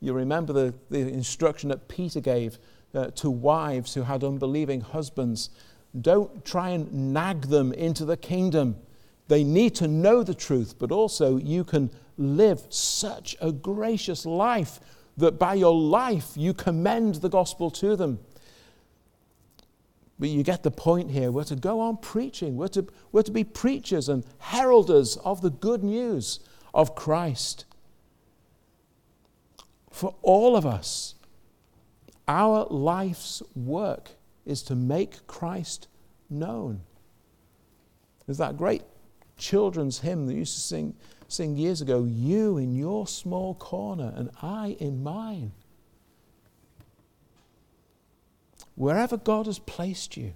You 0.00 0.12
remember 0.12 0.52
the, 0.52 0.74
the 0.90 1.00
instruction 1.00 1.68
that 1.70 1.88
Peter 1.88 2.20
gave 2.20 2.58
uh, 2.94 3.06
to 3.06 3.30
wives 3.30 3.94
who 3.94 4.02
had 4.02 4.22
unbelieving 4.22 4.80
husbands 4.80 5.50
don't 6.00 6.44
try 6.44 6.70
and 6.70 7.12
nag 7.12 7.42
them 7.42 7.72
into 7.72 8.04
the 8.04 8.16
kingdom. 8.16 8.76
They 9.28 9.44
need 9.44 9.74
to 9.76 9.88
know 9.88 10.22
the 10.22 10.34
truth, 10.34 10.74
but 10.78 10.90
also 10.90 11.36
you 11.36 11.64
can 11.64 11.90
live 12.18 12.62
such 12.68 13.36
a 13.40 13.52
gracious 13.52 14.26
life 14.26 14.80
that 15.16 15.38
by 15.38 15.54
your 15.54 15.74
life 15.74 16.32
you 16.36 16.54
commend 16.54 17.16
the 17.16 17.28
gospel 17.28 17.70
to 17.70 17.96
them. 17.96 18.18
But 20.18 20.28
you 20.28 20.42
get 20.42 20.62
the 20.62 20.70
point 20.70 21.10
here. 21.10 21.32
We're 21.32 21.44
to 21.44 21.56
go 21.56 21.80
on 21.80 21.96
preaching. 21.96 22.56
We're 22.56 22.68
to, 22.68 22.86
we're 23.10 23.22
to 23.22 23.32
be 23.32 23.44
preachers 23.44 24.08
and 24.08 24.24
heralders 24.42 25.18
of 25.24 25.40
the 25.40 25.50
good 25.50 25.82
news 25.82 26.40
of 26.72 26.94
Christ. 26.94 27.64
For 29.90 30.14
all 30.22 30.56
of 30.56 30.64
us, 30.64 31.14
our 32.26 32.66
life's 32.70 33.42
work 33.54 34.10
is 34.46 34.62
to 34.64 34.74
make 34.74 35.26
Christ 35.26 35.88
known. 36.30 36.80
There's 38.26 38.38
that 38.38 38.56
great 38.56 38.82
children's 39.36 40.00
hymn 40.00 40.26
that 40.26 40.34
used 40.34 40.54
to 40.54 40.60
sing 40.60 40.94
sing 41.34 41.56
years 41.56 41.80
ago, 41.80 42.04
you 42.04 42.56
in 42.56 42.74
your 42.74 43.06
small 43.06 43.54
corner 43.54 44.12
and 44.16 44.30
I 44.40 44.76
in 44.78 45.02
mine. 45.02 45.52
Wherever 48.76 49.16
God 49.16 49.46
has 49.46 49.58
placed 49.58 50.16
you, 50.16 50.32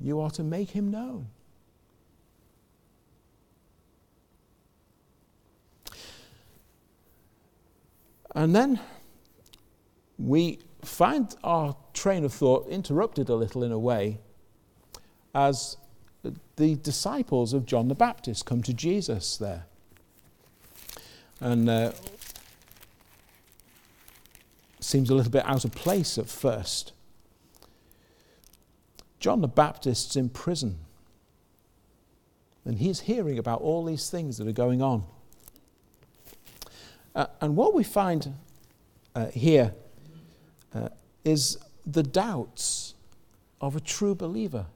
you 0.00 0.20
are 0.20 0.30
to 0.30 0.42
make 0.42 0.70
him 0.70 0.90
known. 0.90 1.28
And 8.34 8.54
then 8.54 8.80
we 10.18 10.58
find 10.82 11.34
our 11.44 11.76
train 11.92 12.24
of 12.24 12.32
thought 12.32 12.68
interrupted 12.68 13.28
a 13.28 13.34
little 13.34 13.62
in 13.62 13.72
a 13.72 13.78
way 13.78 14.18
as 15.34 15.76
the 16.56 16.76
disciples 16.76 17.52
of 17.52 17.66
John 17.66 17.88
the 17.88 17.94
Baptist 17.94 18.46
come 18.46 18.62
to 18.62 18.72
Jesus 18.72 19.36
there. 19.36 19.64
And 21.40 21.68
uh, 21.68 21.92
seems 24.80 25.10
a 25.10 25.14
little 25.14 25.32
bit 25.32 25.44
out 25.46 25.64
of 25.64 25.72
place 25.72 26.18
at 26.18 26.28
first. 26.28 26.92
John 29.18 29.40
the 29.40 29.48
Baptist's 29.48 30.16
in 30.16 30.28
prison. 30.28 30.78
And 32.64 32.78
he's 32.78 33.00
hearing 33.00 33.38
about 33.38 33.60
all 33.60 33.84
these 33.84 34.08
things 34.08 34.38
that 34.38 34.46
are 34.46 34.52
going 34.52 34.82
on. 34.82 35.04
Uh, 37.14 37.26
and 37.40 37.56
what 37.56 37.74
we 37.74 37.82
find 37.82 38.34
uh, 39.14 39.26
here 39.26 39.74
uh, 40.74 40.88
is 41.24 41.58
the 41.84 42.02
doubts 42.02 42.94
of 43.60 43.74
a 43.74 43.80
true 43.80 44.14
believer 44.14 44.66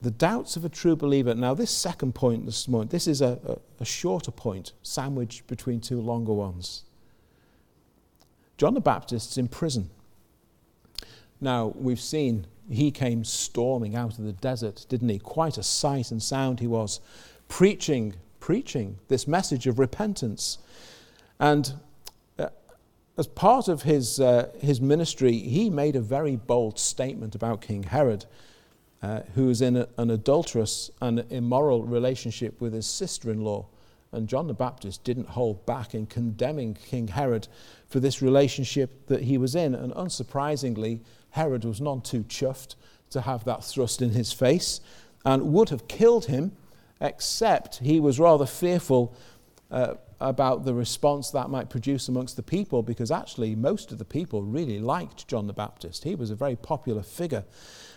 the 0.00 0.10
doubts 0.10 0.56
of 0.56 0.64
a 0.64 0.68
true 0.68 0.96
believer. 0.96 1.34
Now, 1.34 1.54
this 1.54 1.70
second 1.70 2.14
point 2.14 2.46
this 2.46 2.66
morning, 2.66 2.88
this 2.88 3.06
is 3.06 3.20
a, 3.20 3.38
a, 3.46 3.82
a, 3.82 3.84
shorter 3.84 4.30
point, 4.30 4.72
sandwiched 4.82 5.46
between 5.46 5.80
two 5.80 6.00
longer 6.00 6.32
ones. 6.32 6.84
John 8.56 8.74
the 8.74 8.80
Baptist's 8.80 9.36
in 9.36 9.48
prison. 9.48 9.90
Now, 11.40 11.72
we've 11.76 12.00
seen 12.00 12.46
he 12.70 12.90
came 12.90 13.24
storming 13.24 13.96
out 13.96 14.18
of 14.18 14.24
the 14.24 14.32
desert, 14.32 14.86
didn't 14.88 15.08
he? 15.08 15.18
Quite 15.18 15.58
a 15.58 15.62
sight 15.62 16.10
and 16.10 16.22
sound 16.22 16.60
he 16.60 16.66
was, 16.66 17.00
preaching, 17.48 18.14
preaching 18.38 18.98
this 19.08 19.26
message 19.26 19.66
of 19.66 19.78
repentance. 19.78 20.58
And 21.38 21.72
uh, 22.38 22.48
as 23.18 23.26
part 23.26 23.68
of 23.68 23.82
his, 23.82 24.20
uh, 24.20 24.50
his 24.60 24.80
ministry, 24.80 25.36
he 25.36 25.68
made 25.68 25.96
a 25.96 26.00
very 26.00 26.36
bold 26.36 26.78
statement 26.78 27.34
about 27.34 27.60
King 27.60 27.82
Herod 27.82 28.24
uh, 29.02 29.20
who 29.34 29.46
was 29.46 29.62
in 29.62 29.76
a, 29.76 29.88
an 29.96 30.10
adulterous 30.10 30.90
and 31.00 31.24
immoral 31.30 31.82
relationship 31.84 32.60
with 32.60 32.72
his 32.72 32.86
sister 32.86 33.30
in 33.30 33.42
law. 33.42 33.66
And 34.12 34.28
John 34.28 34.48
the 34.48 34.54
Baptist 34.54 35.04
didn't 35.04 35.28
hold 35.28 35.64
back 35.66 35.94
in 35.94 36.06
condemning 36.06 36.74
King 36.74 37.08
Herod 37.08 37.46
for 37.88 38.00
this 38.00 38.20
relationship 38.20 39.06
that 39.06 39.22
he 39.22 39.38
was 39.38 39.54
in. 39.54 39.74
And 39.74 39.92
unsurprisingly, 39.94 41.00
Herod 41.30 41.64
was 41.64 41.80
none 41.80 42.00
too 42.00 42.24
chuffed 42.24 42.74
to 43.10 43.20
have 43.22 43.44
that 43.44 43.64
thrust 43.64 44.02
in 44.02 44.10
his 44.10 44.32
face 44.32 44.80
and 45.24 45.52
would 45.52 45.68
have 45.68 45.86
killed 45.88 46.26
him, 46.26 46.52
except 47.00 47.78
he 47.78 48.00
was 48.00 48.18
rather 48.18 48.46
fearful 48.46 49.14
uh, 49.70 49.94
about 50.20 50.64
the 50.64 50.74
response 50.74 51.30
that 51.30 51.48
might 51.48 51.70
produce 51.70 52.08
amongst 52.08 52.36
the 52.36 52.42
people 52.42 52.82
because 52.82 53.10
actually 53.10 53.54
most 53.54 53.90
of 53.90 53.98
the 53.98 54.04
people 54.04 54.42
really 54.42 54.78
liked 54.78 55.26
John 55.28 55.46
the 55.46 55.52
Baptist. 55.52 56.04
He 56.04 56.14
was 56.14 56.30
a 56.30 56.34
very 56.34 56.56
popular 56.56 57.02
figure. 57.02 57.44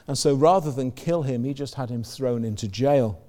And 0.07 0.17
so 0.17 0.35
rather 0.35 0.71
than 0.71 0.91
kill 0.91 1.23
him, 1.23 1.43
he 1.43 1.53
just 1.53 1.75
had 1.75 1.89
him 1.89 2.03
thrown 2.03 2.43
into 2.43 2.67
jail. 2.67 3.21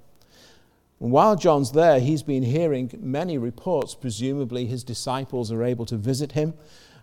And 1.00 1.12
while 1.12 1.37
John's 1.37 1.72
there, 1.72 2.00
he's 2.00 2.22
been 2.22 2.42
hearing 2.42 2.90
many 2.98 3.38
reports. 3.38 3.94
Presumably, 3.94 4.66
his 4.66 4.82
disciples 4.82 5.52
are 5.52 5.62
able 5.62 5.87
to 5.87 5.96
visit 5.96 6.32
him 6.32 6.54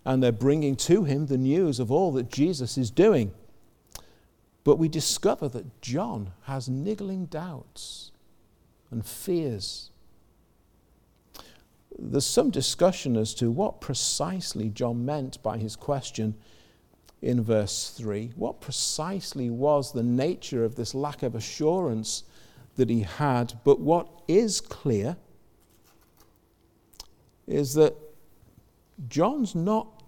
and 0.04 0.22
they're 0.22 0.32
bringing 0.32 0.76
to 0.76 1.04
him 1.04 1.28
the 1.28 1.38
news 1.38 1.80
of 1.80 1.92
all 1.92 2.12
that 2.14 2.30
Jesus 2.30 2.78
is 2.78 2.90
doing. 2.90 3.32
But 4.64 4.78
we 4.78 4.90
discover 4.90 5.48
that 5.50 5.82
John 5.82 6.32
has 6.44 6.68
niggling 6.68 7.26
doubts 7.26 8.12
and 8.90 9.06
fears. 9.06 9.90
There's 11.98 12.26
some 12.26 12.50
discussion 12.50 13.16
as 13.16 13.34
to 13.36 13.52
what 13.52 13.82
precisely 13.82 14.70
John 14.70 15.06
meant 15.06 15.42
by 15.44 15.58
his 15.58 15.76
question 15.76 16.36
in 17.22 17.44
verse 17.44 17.94
3. 17.98 18.32
What 18.36 18.62
precisely 18.62 19.50
was 19.50 19.92
the 19.92 20.04
nature 20.04 20.66
of 20.66 20.76
this 20.76 20.96
lack 20.96 21.24
of 21.24 21.36
assurance 21.36 22.24
that 22.76 22.90
he 22.90 23.02
had? 23.02 23.60
But 23.64 23.80
what 23.80 24.08
is 24.28 24.60
clear 24.60 25.18
is 27.48 27.74
that 27.76 27.96
John's 29.08 29.56
not 29.56 30.04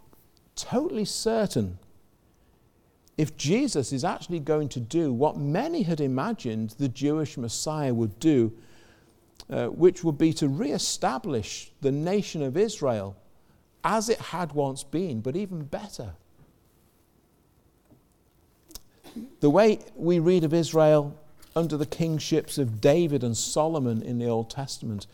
totally 0.55 1.05
certain 1.05 1.77
if 3.17 3.37
Jesus 3.37 3.93
is 3.93 4.03
actually 4.03 4.39
going 4.39 4.69
to 4.69 4.79
do 4.79 5.13
what 5.13 5.37
many 5.37 5.83
had 5.83 6.01
imagined 6.01 6.71
the 6.79 6.89
Jewish 6.89 7.37
Messiah 7.37 7.93
would 7.93 8.19
do, 8.19 8.51
uh, 9.49 9.67
which 9.67 10.03
would 10.03 10.17
be 10.17 10.33
to 10.33 10.47
re-establish 10.47 11.71
the 11.81 11.91
nation 11.91 12.41
of 12.41 12.57
Israel 12.57 13.15
as 13.83 14.09
it 14.09 14.19
had 14.19 14.53
once 14.53 14.83
been, 14.83 15.21
but 15.21 15.35
even 15.35 15.63
better. 15.63 16.13
The 19.39 19.49
way 19.49 19.79
we 19.95 20.19
read 20.19 20.43
of 20.43 20.53
Israel 20.53 21.17
under 21.55 21.77
the 21.77 21.85
kingships 21.85 22.57
of 22.57 22.81
David 22.81 23.23
and 23.23 23.37
Solomon 23.37 24.01
in 24.01 24.17
the 24.17 24.27
Old 24.27 24.49
Testament, 24.49 25.07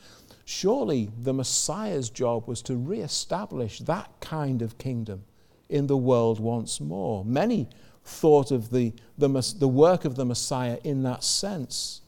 surely 0.45 1.09
the 1.17 1.33
Messiah's 1.33 2.09
job 2.09 2.47
was 2.47 2.61
to 2.63 2.75
re-establish 2.75 3.79
that 3.79 4.09
kind 4.21 4.61
of 4.61 4.77
kingdom 4.77 5.23
in 5.67 5.87
the 5.87 5.97
world 5.97 6.39
once 6.39 6.79
more. 6.79 7.25
Many 7.25 7.67
thought 8.03 8.51
of 8.51 8.71
the, 8.71 8.93
the, 9.17 9.27
the 9.57 9.67
work 9.67 10.05
of 10.05 10.15
the 10.15 10.25
Messiah 10.25 10.79
in 10.83 11.03
that 11.03 11.23
sense. 11.23 12.01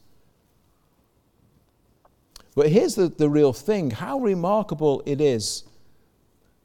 But 2.56 2.70
here's 2.70 2.96
the, 2.96 3.08
the 3.08 3.30
real 3.30 3.54
thing 3.54 3.92
how 3.92 4.20
remarkable 4.20 5.04
it 5.06 5.22
is 5.22 5.64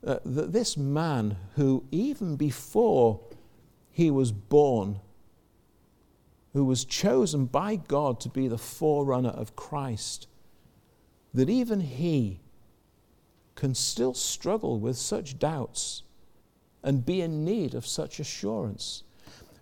uh, 0.07 0.19
that 0.25 0.53
this 0.53 0.77
man, 0.77 1.37
who 1.57 1.85
even 1.91 2.37
before 2.37 3.21
he 3.93 4.11
was 4.11 4.33
born, 4.33 5.01
who 6.57 6.65
was 6.65 6.87
chosen 6.87 7.45
by 7.45 7.77
God 7.77 8.19
to 8.19 8.31
be 8.31 8.49
the 8.49 8.57
forerunner 8.57 9.29
of 9.29 9.55
Christ, 9.55 10.27
that 11.35 11.51
even 11.51 11.81
he 11.81 12.41
can 13.55 13.75
still 13.75 14.15
struggle 14.15 14.81
with 14.81 14.97
such 14.97 15.39
doubts 15.39 16.03
and 16.83 17.05
be 17.05 17.21
in 17.21 17.45
need 17.45 17.75
of 17.75 17.87
such 17.87 18.19
assurance. 18.19 19.03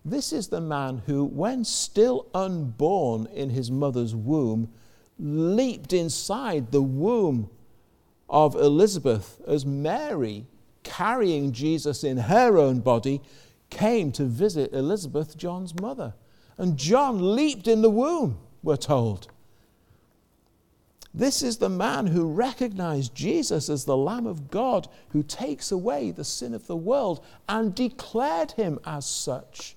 This 0.05 0.33
is 0.33 0.47
the 0.47 0.61
man 0.61 1.03
who, 1.07 1.25
when 1.25 1.65
still 1.65 2.29
unborn 2.33 3.27
in 3.27 3.51
his 3.51 3.73
mother's 3.73 4.15
womb, 4.15 4.73
leaped 5.19 5.93
inside 5.93 6.71
the 6.71 6.81
womb 6.81 7.51
of 8.29 8.55
Elizabeth 8.55 9.41
as 9.49 9.67
Mary, 9.67 10.47
carrying 10.85 11.51
Jesus 11.51 12.05
in 12.05 12.19
her 12.19 12.57
own 12.57 12.79
body, 12.79 13.21
came 13.69 14.13
to 14.13 14.27
visit 14.27 14.73
Elizabeth, 14.73 15.37
John's 15.37 15.75
mother. 15.81 16.15
And 16.57 16.77
John 16.77 17.35
leaped 17.35 17.67
in 17.67 17.83
the 17.83 17.91
womb, 17.91 18.39
we're 18.63 18.77
told. 18.77 19.29
This 21.13 21.43
is 21.43 21.59
the 21.59 21.69
man 21.69 22.09
who 22.09 22.25
recognized 22.27 23.15
Jesus 23.15 23.69
as 23.69 23.85
the 23.85 23.97
Lamb 23.97 24.27
of 24.27 24.51
God 24.51 24.89
who 25.11 25.23
takes 25.23 25.71
away 25.71 26.11
the 26.11 26.25
sin 26.25 26.53
of 26.55 26.67
the 26.67 26.77
world 26.77 27.25
and 27.49 27.73
declared 27.73 28.53
him 28.53 28.81
as 28.85 29.07
such. 29.07 29.77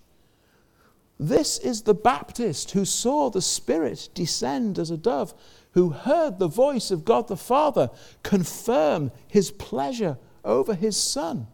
This 1.20 1.60
is 1.60 1.84
the 1.84 1.94
Baptist 1.94 2.72
who 2.72 2.86
saw 2.86 3.30
the 3.30 3.42
Spirit 3.42 4.10
descend 4.16 4.80
as 4.80 4.90
a 4.90 4.98
dove, 4.98 5.34
who 5.72 5.90
heard 5.90 6.40
the 6.40 6.48
voice 6.48 6.90
of 6.90 7.06
God 7.06 7.28
the 7.28 7.38
Father 7.38 7.92
confirm 8.24 9.12
his 9.28 9.52
pleasure 9.52 10.18
over 10.44 10.74
his 10.74 10.98
Son. 10.98 11.48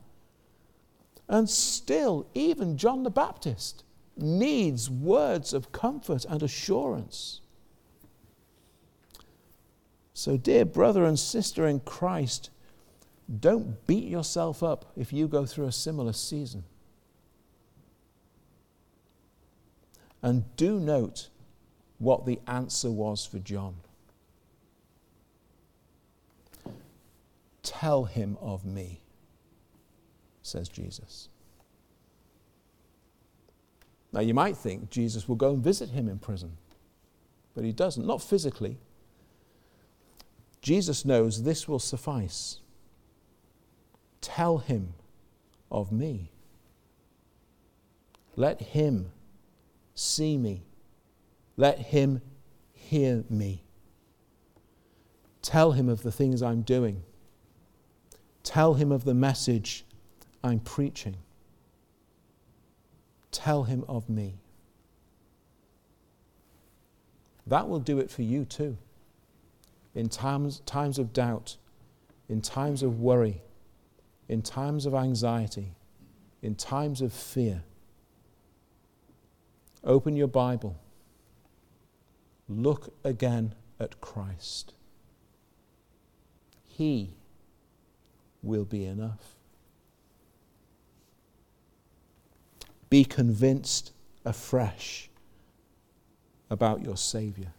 And 1.28 1.50
still, 1.50 2.28
even 2.34 2.78
John 2.78 3.04
the 3.04 3.10
Baptist 3.10 3.84
needs 4.18 4.90
words 4.90 5.54
of 5.54 5.72
comfort 5.72 6.26
and 6.26 6.44
assurance. 6.44 7.42
So, 10.14 10.38
dear 10.38 10.66
brother 10.66 11.06
and 11.06 11.18
sister 11.18 11.68
in 11.68 11.80
Christ, 11.80 12.50
don't 13.40 13.86
beat 13.88 14.06
yourself 14.06 14.62
up 14.62 14.92
if 14.96 15.12
you 15.12 15.28
go 15.28 15.46
through 15.46 15.66
a 15.66 15.72
similar 15.72 16.14
season. 16.14 16.64
And 20.22 20.44
do 20.56 20.80
note 20.80 21.30
what 21.98 22.26
the 22.26 22.40
answer 22.48 22.92
was 22.92 23.26
for 23.26 23.40
John. 23.40 23.76
Tell 27.62 28.06
him 28.06 28.38
of 28.40 28.66
me, 28.66 29.02
says 30.42 30.70
Jesus. 30.70 31.30
Now, 34.14 34.22
you 34.22 34.36
might 34.36 34.56
think 34.56 34.92
Jesus 34.92 35.28
will 35.28 35.36
go 35.36 35.50
and 35.50 35.64
visit 35.64 35.90
him 35.90 36.08
in 36.08 36.20
prison, 36.20 36.56
but 37.56 37.64
he 37.64 37.72
doesn't, 37.72 38.06
not 38.06 38.22
physically. 38.22 38.78
Jesus 40.62 41.04
knows 41.04 41.44
this 41.44 41.68
will 41.68 41.80
suffice. 41.80 42.60
Tell 44.22 44.60
him 44.60 44.94
of 45.72 45.92
me. 45.92 46.32
Let 48.36 48.62
him 48.62 49.12
see 49.96 50.38
me. 50.38 50.64
Let 51.58 51.80
him 51.80 52.22
hear 52.72 53.24
me. 53.30 53.64
Tell 55.42 55.72
him 55.72 55.90
of 55.90 56.04
the 56.04 56.12
things 56.12 56.42
I'm 56.42 56.62
doing. 56.62 57.04
Tell 58.44 58.76
him 58.76 58.92
of 58.92 59.04
the 59.04 59.14
message 59.14 59.86
I'm 60.44 60.60
preaching. 60.60 61.18
Tell 63.34 63.64
him 63.64 63.84
of 63.90 64.08
me. 64.08 64.36
That 67.46 67.68
will 67.68 67.80
do 67.80 68.00
it 68.00 68.10
for 68.10 68.22
you 68.22 68.46
too 68.46 68.78
in 69.94 70.08
times, 70.08 70.62
times 70.66 70.98
of 70.98 71.12
doubt, 71.12 71.58
in 72.30 72.42
times 72.42 72.82
of 72.82 73.00
worry, 73.00 73.42
in 74.30 74.42
times 74.42 74.86
of 74.86 74.94
anxiety, 74.94 75.74
in 76.42 76.56
times 76.56 77.02
of 77.02 77.12
fear. 77.12 77.64
Open 79.84 80.16
your 80.16 80.28
Bible. 80.28 80.78
Look 82.48 82.94
again 83.04 83.56
at 83.80 84.00
Christ. 84.00 84.74
He 86.66 87.16
will 88.42 88.66
be 88.66 88.86
enough. 88.86 89.33
Be 92.94 93.04
convinced 93.04 93.92
afresh 94.24 95.10
about 96.52 96.84
your 96.84 96.96
Savior 96.96 97.52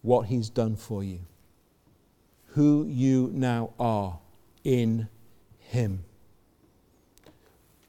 what 0.00 0.28
He's 0.28 0.48
done 0.48 0.74
for 0.74 1.04
you, 1.04 1.20
who 2.54 2.86
you 2.86 3.28
now 3.34 3.74
are 3.78 4.20
in 4.64 5.10
Him. 5.58 6.04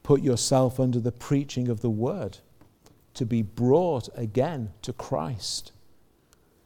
Put 0.04 0.22
yourself 0.22 0.82
under 0.82 1.00
the 1.00 1.14
preaching 1.14 1.70
of 1.70 1.80
the 1.80 1.90
Word 1.90 2.40
to 3.14 3.26
be 3.26 3.42
brought 3.42 4.10
again 4.14 4.74
to 4.82 4.92
Christ. 4.92 5.72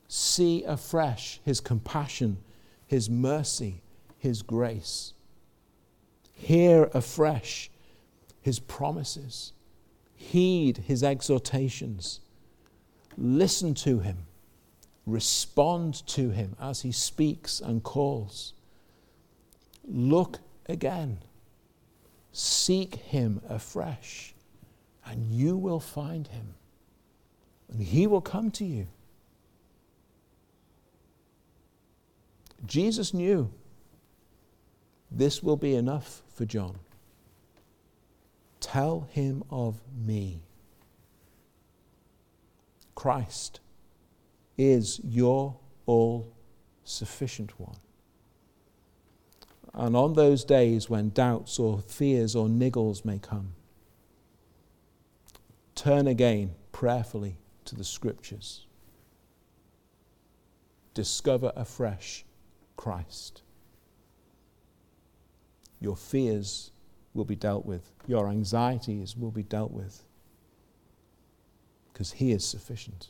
See 0.08 0.64
afresh 0.64 1.40
His 1.46 1.60
compassion, 1.60 2.38
His 2.88 3.12
mercy, 3.12 3.84
His 4.18 4.42
grace. 4.42 5.14
Hear 6.34 6.90
afresh 6.96 7.70
His 8.42 8.60
promises. 8.60 9.54
Heed 10.16 10.78
His 10.88 11.04
exhortations. 11.04 12.20
Listen 13.18 13.74
to 13.76 14.00
Him 14.00 14.26
Respond 15.06 16.06
to 16.08 16.30
him 16.30 16.56
as 16.60 16.82
he 16.82 16.92
speaks 16.92 17.60
and 17.60 17.82
calls. 17.84 18.54
Look 19.84 20.40
again. 20.68 21.20
Seek 22.32 22.96
him 22.96 23.42
afresh, 23.50 24.34
and 25.06 25.32
you 25.32 25.58
will 25.58 25.80
find 25.80 26.28
him. 26.28 26.54
And 27.70 27.82
he 27.82 28.06
will 28.08 28.22
come 28.22 28.52
to 28.52 28.66
you. 28.66 28.88
Jesus 32.66 33.14
knew 33.14 33.52
this 35.10 35.42
will 35.42 35.58
be 35.58 35.74
enough 35.74 36.22
for 36.34 36.46
John. 36.46 36.78
Tell 38.62 39.02
him 39.12 39.44
of 39.50 39.82
me. 39.94 40.44
Christ 42.96 43.60
is 44.58 45.02
your 45.04 45.58
all 45.86 46.34
sufficient 46.84 47.60
one. 47.60 47.78
And 49.74 49.96
on 49.96 50.14
those 50.14 50.44
days 50.44 50.90
when 50.90 51.10
doubts 51.10 51.58
or 51.58 51.80
fears 51.80 52.36
or 52.36 52.48
niggles 52.48 53.04
may 53.04 53.20
come, 53.20 53.54
turn 55.76 56.08
again 56.08 56.52
prayerfully 56.72 57.38
to 57.66 57.76
the 57.76 57.84
scriptures. 57.84 58.66
Discover 60.94 61.54
afresh 61.56 62.26
Christ. 62.76 63.42
Your 65.80 65.96
fears 65.96 66.72
will 67.14 67.26
be 67.26 67.36
dealt 67.36 67.66
with, 67.66 67.92
your 68.08 68.28
anxieties 68.30 69.18
will 69.18 69.32
be 69.32 69.44
dealt 69.44 69.72
with, 69.72 70.04
because 71.92 72.14
He 72.14 72.32
is 72.32 72.46
sufficient. 72.46 73.10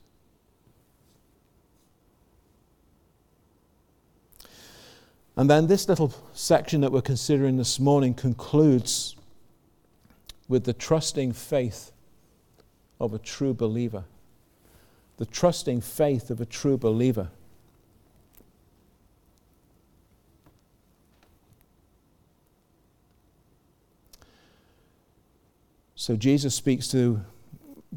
And 5.37 5.49
then 5.49 5.67
this 5.67 5.87
little 5.87 6.13
section 6.33 6.81
that 6.81 6.91
we're 6.91 7.01
considering 7.01 7.57
this 7.57 7.79
morning 7.79 8.13
concludes 8.13 9.15
with 10.47 10.65
the 10.65 10.73
trusting 10.73 11.31
faith 11.31 11.91
of 12.99 13.13
a 13.13 13.19
true 13.19 13.53
believer. 13.53 14.03
The 15.17 15.25
trusting 15.25 15.81
faith 15.81 16.29
of 16.29 16.41
a 16.41 16.45
true 16.45 16.77
believer. 16.77 17.29
So 26.01 26.15
Jesus 26.15 26.55
speaks 26.55 26.87
to 26.87 27.21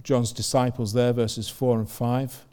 John's 0.03 0.31
disciples 0.31 0.93
there, 0.93 1.15
verses 1.15 1.49
4 1.49 1.79
and 1.79 1.89
5. 1.89 2.45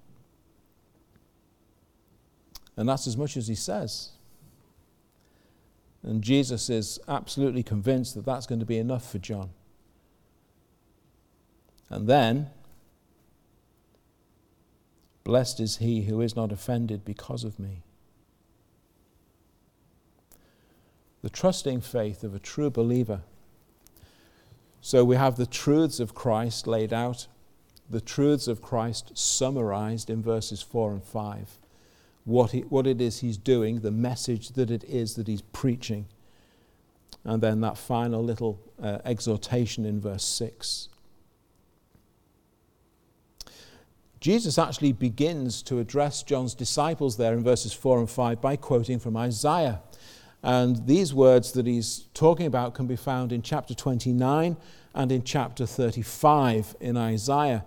And 2.78 2.88
that's 2.88 3.06
as 3.06 3.18
much 3.18 3.36
as 3.36 3.50
he 3.50 3.56
says. 3.56 4.12
And 6.04 6.22
Jesus 6.24 6.70
is 6.70 7.02
absolutely 7.06 7.64
convinced 7.64 8.16
that 8.16 8.24
that's 8.24 8.46
going 8.46 8.62
to 8.62 8.66
be 8.66 8.78
enough 8.78 9.12
for 9.12 9.18
John. 9.18 9.50
And 11.90 12.08
then, 12.08 12.50
blessed 15.26 15.60
is 15.60 15.80
he 15.80 16.04
who 16.04 16.22
is 16.22 16.34
not 16.34 16.54
offended 16.54 17.04
because 17.04 17.44
of 17.44 17.60
me. 17.60 17.84
The 21.22 21.30
trusting 21.30 21.82
faith 21.82 22.24
of 22.24 22.34
a 22.34 22.40
true 22.40 22.70
believer. 22.70 23.24
So 24.82 25.06
we 25.06 25.16
have 25.16 25.38
the 25.38 25.46
truths 25.46 26.00
of 26.00 26.16
Christ 26.16 26.68
laid 26.68 26.92
out, 26.92 27.28
the 27.90 28.02
truths 28.02 28.48
of 28.48 28.62
Christ 28.62 29.18
summarized 29.18 30.10
in 30.10 30.22
verses 30.22 30.62
4 30.62 30.92
and 30.92 31.04
5 31.04 31.60
what, 32.24 32.52
he, 32.52 32.62
what 32.62 32.88
it 32.88 33.02
is 33.02 33.20
he's 33.20 33.38
doing, 33.38 33.80
the 33.80 33.92
message 33.92 34.50
that 34.50 34.70
it 34.70 34.84
is 34.84 35.16
that 35.16 35.28
he's 35.28 35.42
preaching. 35.42 36.06
And 37.24 37.42
then 37.42 37.62
that 37.62 37.78
final 37.78 38.24
little 38.24 38.60
uh, 38.82 39.00
exhortation 39.06 39.86
in 39.86 40.00
verse 40.02 40.24
6. 40.24 40.90
Jesus 44.20 44.60
actually 44.60 44.92
begins 44.92 45.64
to 45.64 45.80
address 45.80 46.22
John's 46.22 46.54
disciples 46.54 47.18
there 47.18 47.34
in 47.34 47.44
verses 47.44 47.74
4 47.74 48.00
and 48.00 48.10
5 48.10 48.40
by 48.40 48.56
quoting 48.56 49.00
from 49.00 49.18
Isaiah. 49.18 49.82
And 50.44 50.88
these 50.88 51.14
words 51.14 51.52
that 51.54 51.68
he's 51.68 52.08
talking 52.14 52.46
about 52.46 52.74
can 52.74 52.88
be 52.88 52.96
found 52.96 53.32
in 53.32 53.42
chapter 53.42 53.74
29 53.74 54.58
and 54.94 55.12
in 55.12 55.24
chapter 55.24 55.66
35 55.66 56.76
in 56.80 56.98
Isaiah. 56.98 57.66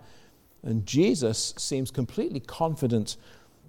And 0.63 0.85
Jesus 0.87 1.55
seems 1.57 1.91
completely 1.91 2.41
confident 2.41 3.17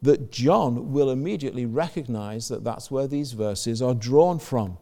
that 0.02 0.32
John 0.32 0.91
will 0.91 1.10
immediately 1.10 1.65
recognize 1.65 2.48
that 2.48 2.63
that's 2.63 2.89
where 2.89 3.08
these 3.08 3.34
verses 3.34 3.82
are 3.82 3.94
drawn 3.94 4.39
from. 4.39 4.78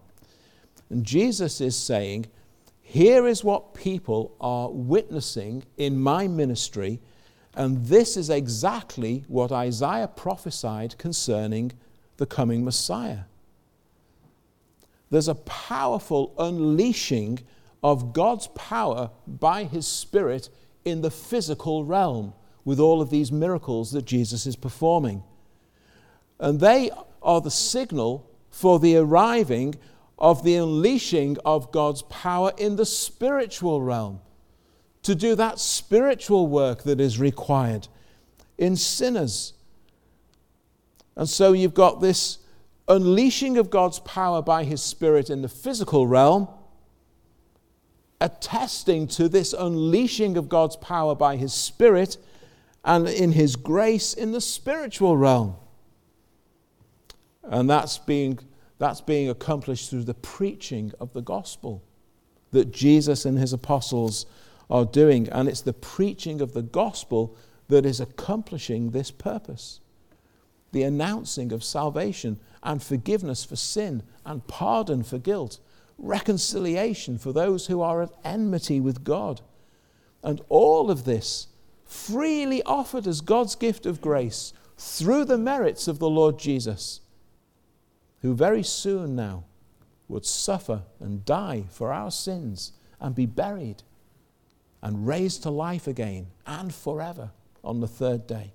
And 0.89 1.05
Jesus 1.05 1.59
is 1.59 1.75
saying, 1.75 2.27
Here 2.81 3.27
is 3.27 3.43
what 3.43 3.73
people 3.73 4.35
are 4.39 4.69
witnessing 4.69 5.63
in 5.77 5.99
my 5.99 6.27
ministry, 6.27 7.01
and 7.55 7.85
this 7.85 8.17
is 8.17 8.29
exactly 8.29 9.23
what 9.27 9.51
Isaiah 9.51 10.07
prophesied 10.07 10.97
concerning 10.97 11.71
the 12.17 12.25
coming 12.25 12.63
Messiah. 12.63 13.23
There's 15.13 15.27
a 15.27 15.35
powerful 15.35 16.33
unleashing 16.39 17.37
of 17.83 18.13
God's 18.13 18.47
power 18.55 19.11
by 19.27 19.65
His 19.65 19.85
Spirit 19.85 20.49
in 20.85 21.01
the 21.01 21.11
physical 21.11 21.85
realm 21.85 22.33
with 22.65 22.79
all 22.79 22.99
of 22.99 23.11
these 23.11 23.31
miracles 23.31 23.91
that 23.91 24.05
Jesus 24.05 24.47
is 24.47 24.55
performing. 24.55 25.21
And 26.39 26.59
they 26.59 26.89
are 27.21 27.41
the 27.41 27.51
signal 27.51 28.27
for 28.49 28.79
the 28.79 28.95
arriving 28.95 29.75
of 30.17 30.43
the 30.43 30.55
unleashing 30.55 31.37
of 31.45 31.71
God's 31.71 32.01
power 32.01 32.51
in 32.57 32.75
the 32.75 32.85
spiritual 32.87 33.83
realm 33.83 34.19
to 35.03 35.13
do 35.13 35.35
that 35.35 35.59
spiritual 35.59 36.47
work 36.47 36.81
that 36.85 36.99
is 36.99 37.19
required 37.19 37.87
in 38.57 38.75
sinners. 38.75 39.53
And 41.15 41.29
so 41.29 41.53
you've 41.53 41.75
got 41.75 42.01
this 42.01 42.39
unleashing 42.87 43.57
of 43.57 43.69
God's 43.69 43.99
power 43.99 44.41
by 44.41 44.63
His 44.63 44.81
Spirit 44.81 45.29
in 45.29 45.41
the 45.41 45.49
physical 45.49 46.07
realm, 46.07 46.47
attesting 48.19 49.07
to 49.07 49.27
this 49.27 49.53
unleashing 49.53 50.37
of 50.37 50.49
God's 50.49 50.75
power 50.77 51.15
by 51.15 51.35
His 51.35 51.53
Spirit 51.53 52.17
and 52.83 53.07
in 53.07 53.31
His 53.31 53.55
grace 53.55 54.13
in 54.13 54.31
the 54.31 54.41
spiritual 54.41 55.17
realm. 55.17 55.55
And 57.43 57.69
that's 57.69 57.97
being, 57.97 58.39
that's 58.79 59.01
being 59.01 59.29
accomplished 59.29 59.89
through 59.89 60.03
the 60.03 60.13
preaching 60.13 60.91
of 60.99 61.13
the 61.13 61.21
gospel 61.21 61.83
that 62.51 62.71
Jesus 62.71 63.25
and 63.25 63.37
His 63.37 63.53
apostles 63.53 64.25
are 64.69 64.85
doing. 64.85 65.27
And 65.29 65.49
it's 65.49 65.61
the 65.61 65.73
preaching 65.73 66.41
of 66.41 66.53
the 66.53 66.61
gospel 66.61 67.35
that 67.69 67.85
is 67.85 67.99
accomplishing 67.99 68.91
this 68.91 69.11
purpose 69.11 69.79
the 70.73 70.83
announcing 70.83 71.53
of 71.53 71.63
salvation 71.63 72.39
and 72.61 72.83
forgiveness 72.83 73.45
for 73.45 73.55
sin 73.55 74.03
and 74.25 74.45
pardon 74.47 75.03
for 75.03 75.17
guilt, 75.17 75.59
reconciliation 75.97 77.17
for 77.17 77.31
those 77.31 77.67
who 77.67 77.81
are 77.81 78.01
at 78.01 78.11
enmity 78.23 78.81
with 78.81 79.03
God. 79.03 79.41
And 80.21 80.41
all 80.49 80.91
of 80.91 81.05
this 81.05 81.47
freely 81.85 82.61
offered 82.63 83.07
as 83.07 83.21
God's 83.21 83.55
gift 83.55 83.85
of 83.85 84.01
grace 84.01 84.51
through 84.77 85.25
the 85.25 85.37
merits 85.37 85.87
of 85.87 85.99
the 85.99 86.09
Lord 86.09 86.39
Jesus, 86.39 87.01
who 88.21 88.33
very 88.33 88.63
soon 88.63 89.15
now 89.15 89.43
would 90.07 90.25
suffer 90.25 90.83
and 90.99 91.23
die 91.23 91.65
for 91.69 91.93
our 91.93 92.11
sins 92.11 92.73
and 92.99 93.13
be 93.13 93.25
buried 93.25 93.83
and 94.81 95.07
raised 95.07 95.43
to 95.43 95.49
life 95.49 95.87
again 95.87 96.27
and 96.45 96.73
forever 96.73 97.31
on 97.63 97.79
the 97.79 97.87
third 97.87 98.27
day. 98.27 98.53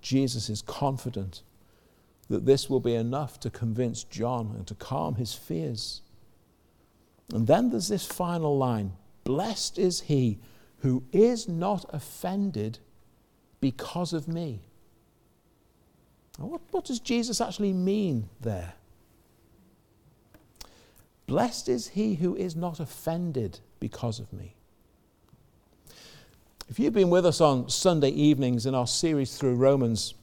Jesus 0.00 0.48
is 0.48 0.62
confident 0.62 1.42
that 2.28 2.46
this 2.46 2.70
will 2.70 2.80
be 2.80 2.94
enough 2.94 3.38
to 3.40 3.50
convince 3.50 4.04
John 4.04 4.54
and 4.56 4.66
to 4.66 4.74
calm 4.74 5.16
his 5.16 5.34
fears. 5.34 6.00
And 7.32 7.46
then 7.46 7.70
there's 7.70 7.88
this 7.88 8.06
final 8.06 8.56
line 8.56 8.92
Blessed 9.24 9.78
is 9.78 10.02
he 10.02 10.38
who 10.78 11.02
is 11.12 11.48
not 11.48 11.86
offended 11.88 12.78
because 13.60 14.12
of 14.12 14.28
me. 14.28 14.60
What, 16.36 16.60
what 16.72 16.84
does 16.84 17.00
Jesus 17.00 17.40
actually 17.40 17.72
mean 17.72 18.28
there? 18.40 18.74
Blessed 21.26 21.70
is 21.70 21.88
he 21.88 22.16
who 22.16 22.36
is 22.36 22.54
not 22.54 22.80
offended 22.80 23.60
because 23.80 24.20
of 24.20 24.30
me. 24.32 24.56
If 26.68 26.78
you've 26.78 26.94
been 26.94 27.10
with 27.10 27.26
us 27.26 27.42
on 27.42 27.68
Sunday 27.68 28.08
evenings 28.08 28.64
in 28.64 28.74
our 28.74 28.86
series 28.86 29.36
through 29.36 29.56
Romans, 29.56 30.14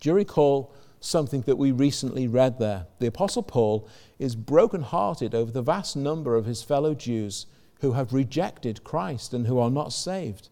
do 0.00 0.08
you 0.08 0.14
recall 0.14 0.72
something 1.00 1.42
that 1.42 1.56
we 1.56 1.70
recently 1.70 2.26
read 2.26 2.58
there? 2.58 2.86
The 2.98 3.08
Apostle 3.08 3.42
Paul 3.42 3.86
is 4.18 4.36
brokenhearted 4.36 5.34
over 5.34 5.52
the 5.52 5.60
vast 5.60 5.96
number 5.96 6.34
of 6.34 6.46
his 6.46 6.62
fellow 6.62 6.94
Jews 6.94 7.44
who 7.80 7.92
have 7.92 8.14
rejected 8.14 8.84
Christ 8.84 9.34
and 9.34 9.46
who 9.46 9.58
are 9.58 9.70
not 9.70 9.92
saved. 9.92 10.48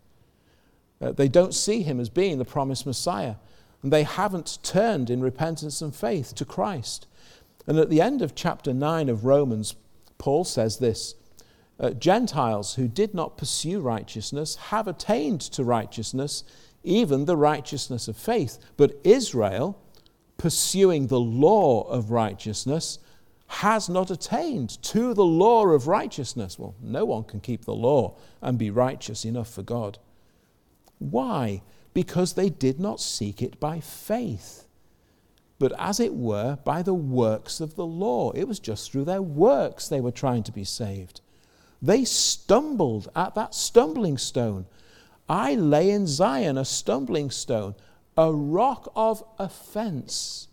Uh, 1.01 1.13
they 1.13 1.29
don't 1.29 1.55
see 1.55 1.83
him 1.83 1.99
as 1.99 2.11
being 2.11 2.37
the 2.37 2.45
promised 2.45 2.85
Messiah. 2.85 3.37
And 3.83 3.91
they 3.91 4.03
haven't 4.03 4.59
turned 4.63 5.09
in 5.09 5.23
repentance 5.23 5.81
and 5.81 5.95
faith 5.95 6.35
to 6.35 6.45
Christ. 6.45 7.07
And 7.67 7.79
at 7.79 7.89
the 7.89 8.03
end 8.03 8.21
of 8.21 8.35
chapter 8.35 8.75
9 8.75 9.09
of 9.09 9.25
Romans, 9.25 9.75
Paul 10.19 10.45
says 10.45 10.79
this 10.79 11.15
uh, 11.83 11.91
Gentiles 11.91 12.77
who 12.77 12.87
did 12.87 13.13
not 13.13 13.37
pursue 13.37 13.81
righteousness 13.81 14.55
have 14.55 14.87
attained 14.87 15.41
to 15.41 15.65
righteousness, 15.65 16.45
even 16.85 17.25
the 17.25 17.37
righteousness 17.37 18.07
of 18.07 18.17
faith. 18.17 18.59
But 18.77 18.99
Israel, 19.03 19.79
pursuing 20.39 21.09
the 21.09 21.21
law 21.21 21.83
of 21.83 22.13
righteousness, 22.13 23.01
has 23.49 23.89
not 23.89 24.11
attained 24.11 24.83
to 24.83 25.13
the 25.13 25.25
law 25.25 25.67
of 25.67 25.87
righteousness. 25.87 26.59
Well, 26.59 26.75
no 26.81 27.05
one 27.05 27.25
can 27.25 27.41
keep 27.41 27.65
the 27.65 27.75
law 27.75 28.17
and 28.41 28.57
be 28.57 28.71
righteous 28.71 29.25
enough 29.25 29.53
for 29.53 29.63
God. 29.63 29.99
Why? 30.99 31.63
Because 31.93 32.35
they 32.35 32.49
did 32.49 32.81
not 32.81 33.01
seek 33.01 33.43
it 33.43 33.61
by 33.61 33.81
faith, 33.81 34.67
but 35.59 35.73
as 35.79 36.01
it 36.01 36.15
were, 36.15 36.59
by 36.65 36.83
the 36.83 36.95
works 36.95 37.61
of 37.61 37.75
the 37.75 37.85
law. 37.85 38.31
It 38.31 38.49
was 38.49 38.59
just 38.59 38.91
through 38.91 39.05
their 39.05 39.21
works 39.21 39.89
they 39.89 40.01
were 40.01 40.13
trying 40.13 40.45
to 40.45 40.53
be 40.53 40.65
saved. 40.65 41.21
They 41.83 42.05
stumbled 42.05 43.09
at 43.17 43.35
that 43.35 43.55
stumbling 43.55 44.17
stone. 44.17 44.67
I 45.29 45.57
lay 45.57 45.91
in 45.91 46.07
Zion 46.07 46.57
a 46.57 46.65
stumbling 46.65 47.31
stone, 47.31 47.75
a 48.17 48.33
rock 48.33 48.93
of 48.95 49.25
offense. 49.39 50.47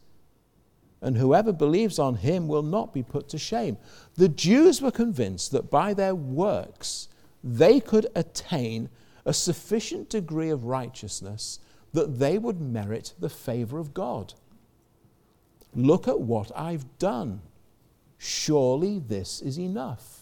And 1.01 1.17
whoever 1.17 1.53
believes 1.53 1.99
on 1.99 2.15
him 2.15 2.47
will 2.47 2.63
not 2.63 2.93
be 2.93 3.03
put 3.03 3.29
to 3.29 3.37
shame. 3.37 3.77
The 4.15 4.27
Jews 4.27 4.81
were 4.81 4.91
convinced 4.91 5.51
that 5.51 5.69
by 5.69 5.93
their 5.93 6.15
works 6.15 7.07
they 7.43 7.79
could 7.79 8.07
attain 8.15 8.89
a 9.23 9.33
sufficient 9.33 10.09
degree 10.09 10.49
of 10.49 10.65
righteousness 10.65 11.59
that 11.93 12.19
they 12.19 12.37
would 12.37 12.59
merit 12.59 13.13
the 13.19 13.29
favor 13.29 13.77
of 13.77 13.93
God. 13.93 14.33
Look 15.73 16.07
at 16.07 16.19
what 16.19 16.51
I've 16.55 16.97
done. 16.97 17.41
Surely 18.17 18.99
this 18.99 19.41
is 19.41 19.57
enough. 19.57 20.18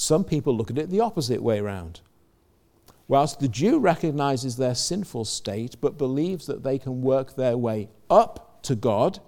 Some 0.00 0.22
people 0.22 0.56
look 0.56 0.70
at 0.70 0.78
it 0.78 0.90
the 0.90 1.00
opposite 1.00 1.42
way 1.42 1.60
round. 1.60 2.02
Whilst 3.08 3.40
the 3.40 3.48
Jew 3.48 3.80
recognizes 3.80 4.56
their 4.56 4.76
sinful 4.76 5.24
state 5.24 5.74
but 5.80 5.98
believes 5.98 6.46
that 6.46 6.62
they 6.62 6.78
can 6.78 7.02
work 7.02 7.34
their 7.34 7.58
way 7.58 7.88
up 8.08 8.62
to 8.62 8.76
God, 8.76 9.18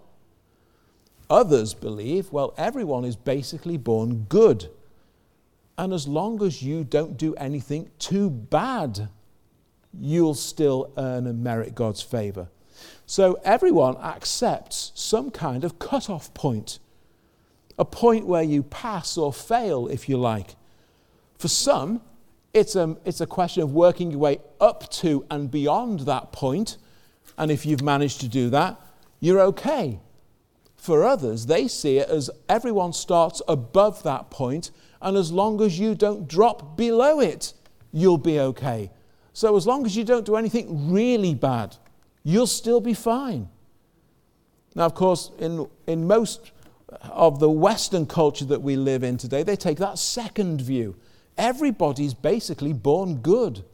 others 1.28 1.74
believe, 1.74 2.30
well, 2.30 2.54
everyone 2.56 3.04
is 3.04 3.16
basically 3.16 3.78
born 3.78 4.26
good. 4.28 4.70
And 5.76 5.92
as 5.92 6.06
long 6.06 6.40
as 6.40 6.62
you 6.62 6.84
don't 6.84 7.16
do 7.16 7.34
anything 7.34 7.90
too 7.98 8.30
bad, 8.30 9.08
you'll 9.92 10.34
still 10.34 10.92
earn 10.96 11.26
and 11.26 11.42
merit 11.42 11.74
God's 11.74 12.00
favor. 12.00 12.48
So 13.06 13.40
everyone 13.42 13.96
accepts 13.96 14.92
some 14.94 15.32
kind 15.32 15.64
of 15.64 15.80
cut-off 15.80 16.32
point, 16.32 16.78
a 17.76 17.84
point 17.84 18.24
where 18.24 18.44
you 18.44 18.62
pass 18.62 19.18
or 19.18 19.32
fail, 19.32 19.88
if 19.88 20.08
you 20.08 20.16
like. 20.16 20.54
For 21.40 21.48
some, 21.48 22.02
it's 22.52 22.76
a, 22.76 22.98
it's 23.06 23.22
a 23.22 23.26
question 23.26 23.62
of 23.62 23.72
working 23.72 24.10
your 24.10 24.20
way 24.20 24.40
up 24.60 24.90
to 24.90 25.24
and 25.30 25.50
beyond 25.50 26.00
that 26.00 26.32
point. 26.32 26.76
and 27.38 27.50
if 27.50 27.64
you've 27.64 27.80
managed 27.80 28.20
to 28.20 28.28
do 28.28 28.50
that, 28.50 28.78
you're 29.20 29.40
okay. 29.40 30.00
For 30.76 31.02
others, 31.02 31.46
they 31.46 31.66
see 31.66 31.96
it 31.96 32.10
as 32.10 32.28
everyone 32.46 32.92
starts 32.92 33.40
above 33.48 34.02
that 34.02 34.30
point, 34.30 34.70
and 35.00 35.16
as 35.16 35.32
long 35.32 35.62
as 35.62 35.78
you 35.78 35.94
don't 35.94 36.28
drop 36.28 36.76
below 36.76 37.20
it, 37.20 37.54
you'll 37.90 38.18
be 38.18 38.38
okay. 38.38 38.90
So, 39.32 39.56
as 39.56 39.66
long 39.66 39.86
as 39.86 39.96
you 39.96 40.04
don't 40.04 40.26
do 40.26 40.36
anything 40.36 40.92
really 40.92 41.34
bad, 41.34 41.74
you'll 42.22 42.46
still 42.46 42.82
be 42.82 42.92
fine. 42.92 43.48
Now, 44.74 44.84
of 44.84 44.94
course, 44.94 45.30
in, 45.38 45.66
in 45.86 46.06
most 46.06 46.52
of 47.04 47.40
the 47.40 47.48
Western 47.48 48.04
culture 48.04 48.44
that 48.44 48.60
we 48.60 48.76
live 48.76 49.02
in 49.02 49.16
today, 49.16 49.42
they 49.42 49.56
take 49.56 49.78
that 49.78 49.98
second 49.98 50.60
view 50.60 50.96
everybody's 51.40 52.14
basically 52.14 52.72
born 52.72 53.16
good. 53.16 53.64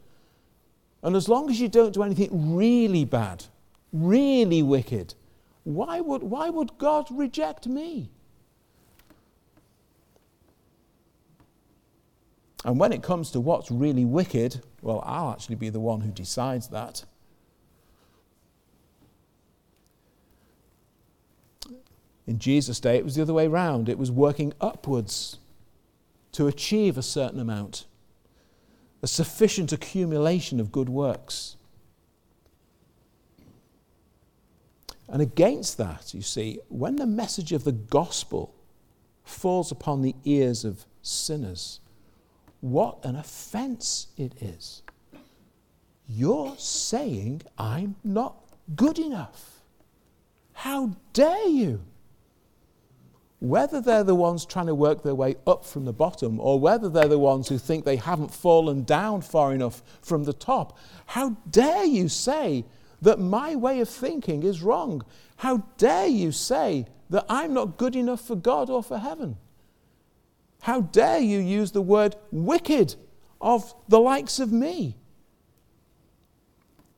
And 1.03 1.15
as 1.15 1.27
long 1.27 1.49
as 1.49 1.59
you 1.59 1.67
don't 1.67 1.93
do 1.93 2.01
anything 2.01 2.55
really 2.55 3.05
bad, 3.05 3.45
really 3.91 4.63
wicked, 4.63 5.13
why 5.63 5.99
would, 5.99 6.23
why 6.23 6.49
would 6.49 6.77
God 6.77 7.07
reject 7.11 7.67
me? 7.67 8.09
And 12.65 12.79
when 12.79 12.91
it 12.91 13.03
comes 13.03 13.31
to 13.31 13.39
what's 13.39 13.69
really 13.69 14.05
wicked, 14.05 14.61
well, 14.81 15.03
I'll 15.05 15.31
actually 15.31 15.55
be 15.55 15.69
the 15.69 15.79
one 15.79 16.01
who 16.01 16.11
decides 16.11 16.69
that. 16.69 17.03
In 22.25 22.39
Jesus' 22.39 22.79
day, 22.79 22.97
it 22.97 23.05
was 23.05 23.15
the 23.15 23.21
other 23.21 23.33
way 23.33 23.47
around. 23.47 23.87
It 23.87 23.97
was 23.97 24.11
working 24.11 24.53
upwards 24.59 25.37
to 26.37 26.45
achieve 26.45 26.99
a 26.99 27.01
certain 27.01 27.39
amount, 27.39 27.87
a 29.01 29.07
sufficient 29.07 29.73
accumulation 29.73 30.59
of 30.59 30.71
good 30.71 30.87
works. 30.87 31.55
And 35.09 35.19
against 35.19 35.79
that, 35.79 36.13
you 36.13 36.21
see, 36.21 36.59
when 36.69 36.97
the 36.97 37.07
message 37.07 37.53
of 37.53 37.63
the 37.63 37.71
gospel 37.71 38.53
falls 39.23 39.71
upon 39.71 40.03
the 40.03 40.13
ears 40.25 40.63
of 40.63 40.85
sinners, 41.01 41.79
what 42.61 43.03
an 43.03 43.15
offense 43.15 44.09
it 44.15 44.39
is. 44.39 44.83
You're 46.07 46.53
saying 46.59 47.41
I'm 47.57 47.95
not 48.03 48.35
good 48.75 48.99
enough. 48.99 49.61
How 50.53 50.91
dare 51.13 51.47
you? 51.47 51.81
Whether 53.39 53.79
they're 53.79 54.03
the 54.03 54.15
ones 54.15 54.45
trying 54.45 54.65
to 54.65 54.75
work 54.75 55.03
their 55.03 55.13
way 55.13 55.35
up 55.45 55.63
from 55.63 55.85
the 55.85 55.93
bottom 55.93 56.39
or 56.39 56.59
whether 56.59 56.89
they're 56.89 57.07
the 57.07 57.19
ones 57.19 57.47
who 57.47 57.57
think 57.57 57.85
they 57.85 57.95
haven't 57.95 58.33
fallen 58.33 58.83
down 58.83 59.21
far 59.21 59.53
enough 59.53 59.83
from 60.01 60.23
the 60.23 60.33
top, 60.33 60.77
how 61.05 61.37
dare 61.49 61.85
you 61.85 62.09
say 62.09 62.65
that 63.01 63.19
my 63.19 63.55
way 63.55 63.79
of 63.79 63.87
thinking 63.87 64.41
is 64.41 64.63
wrong? 64.63 65.03
How 65.37 65.63
dare 65.77 66.07
you 66.07 66.31
say 66.31 66.87
that 67.11 67.25
I'm 67.29 67.53
not 67.53 67.77
good 67.77 67.95
enough 67.95 68.21
for 68.21 68.35
God 68.35 68.71
or 68.71 68.81
for 68.81 68.97
heaven? 68.97 69.37
How 70.61 70.81
dare 70.81 71.19
you 71.19 71.39
use 71.39 71.71
the 71.71 71.81
word 71.81 72.15
wicked 72.31 72.95
of 73.39 73.75
the 73.87 73.99
likes 73.99 74.39
of 74.39 74.51
me? 74.51 74.97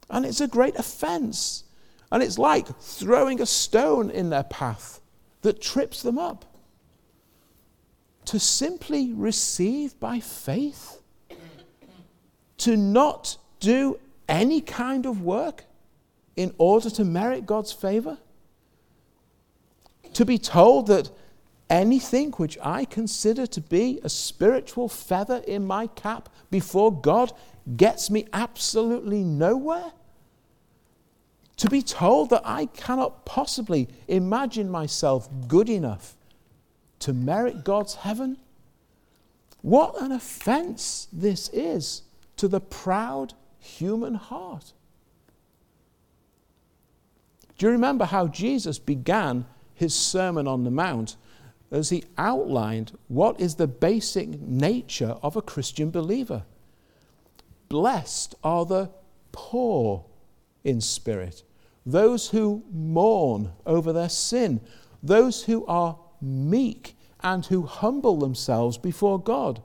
And 0.10 0.26
it's 0.26 0.40
a 0.40 0.48
great 0.48 0.78
offense. 0.78 1.66
And 2.12 2.24
it's 2.24 2.40
like 2.40 2.68
throwing 2.80 3.42
a 3.42 3.46
stone 3.46 4.10
in 4.10 4.30
their 4.30 4.44
path 4.44 4.99
that 5.42 5.62
trips 5.62 6.02
them 6.02 6.18
up. 6.18 6.46
To 8.26 8.40
simply 8.40 9.12
receive 9.14 10.00
by 10.00 10.20
faith, 10.20 11.02
to 12.58 12.78
not 12.78 13.38
do 13.60 14.00
any 14.28 14.62
kind 14.62 15.06
of 15.06 15.24
work 15.24 15.66
in 16.36 16.54
order 16.58 16.90
to 16.92 17.04
merit 17.04 17.46
God's 17.46 17.72
favor, 17.72 18.20
to 20.14 20.26
be 20.26 20.38
told 20.38 20.88
that 20.88 21.10
anything 21.70 22.32
which 22.34 22.58
I 22.62 22.86
consider 22.86 23.46
to 23.48 23.62
be 23.62 24.00
a 24.04 24.10
spiritual 24.10 24.90
feather 24.90 25.44
in 25.48 25.66
my 25.66 25.88
cap 25.88 26.30
before 26.50 26.92
God 26.92 27.32
gets 27.78 28.10
me 28.10 28.28
absolutely 28.34 29.24
nowhere 29.24 29.92
to 31.60 31.70
be 31.70 31.82
told 31.82 32.30
that 32.30 32.42
I 32.46 32.66
cannot 32.68 33.26
possibly 33.26 33.90
imagine 34.08 34.70
myself 34.70 35.30
good 35.48 35.70
enough 35.70 36.16
to 37.00 37.14
merit 37.14 37.64
God's 37.64 37.96
heaven? 37.96 38.38
What 39.62 40.02
an 40.02 40.12
offense 40.12 41.08
this 41.12 41.50
is 41.50 42.04
to 42.38 42.48
the 42.48 42.62
proud 42.62 43.34
human 43.60 44.16
heart. 44.16 44.72
Do 47.58 47.66
you 47.66 47.74
remember 47.74 48.06
how 48.06 48.28
Jesus 48.28 48.80
began 48.80 49.46
his 49.74 49.94
Sermon 49.94 50.48
on 50.48 50.64
the 50.64 50.72
Mount 50.72 51.18
as 51.72 51.90
he 51.90 52.06
outlined 52.18 52.98
what 53.10 53.38
is 53.38 53.56
the 53.56 53.68
basic 53.68 54.40
nature 54.40 55.18
of 55.22 55.36
a 55.36 55.42
Christian 55.42 55.92
believer? 55.92 56.44
Blessed 57.68 58.36
are 58.46 58.66
the 58.66 58.90
poor 59.34 60.06
in 60.64 60.80
spirit, 60.80 61.44
those 61.86 62.30
who 62.30 62.64
mourn 62.72 63.52
over 63.66 63.94
their 63.94 64.10
sin, 64.10 64.62
those 65.02 65.44
who 65.44 65.66
are 65.66 65.98
meek 66.22 66.96
and 67.22 67.46
who 67.46 67.64
humble 67.64 68.18
themselves 68.18 68.78
before 68.78 69.20
God. 69.20 69.62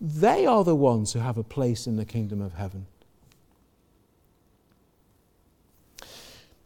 They 0.00 0.46
are 0.46 0.64
the 0.64 0.76
ones 0.76 1.12
who 1.12 1.20
have 1.20 1.38
a 1.38 1.44
place 1.44 1.86
in 1.86 1.96
the 1.96 2.04
kingdom 2.04 2.40
of 2.40 2.54
heaven. 2.54 2.86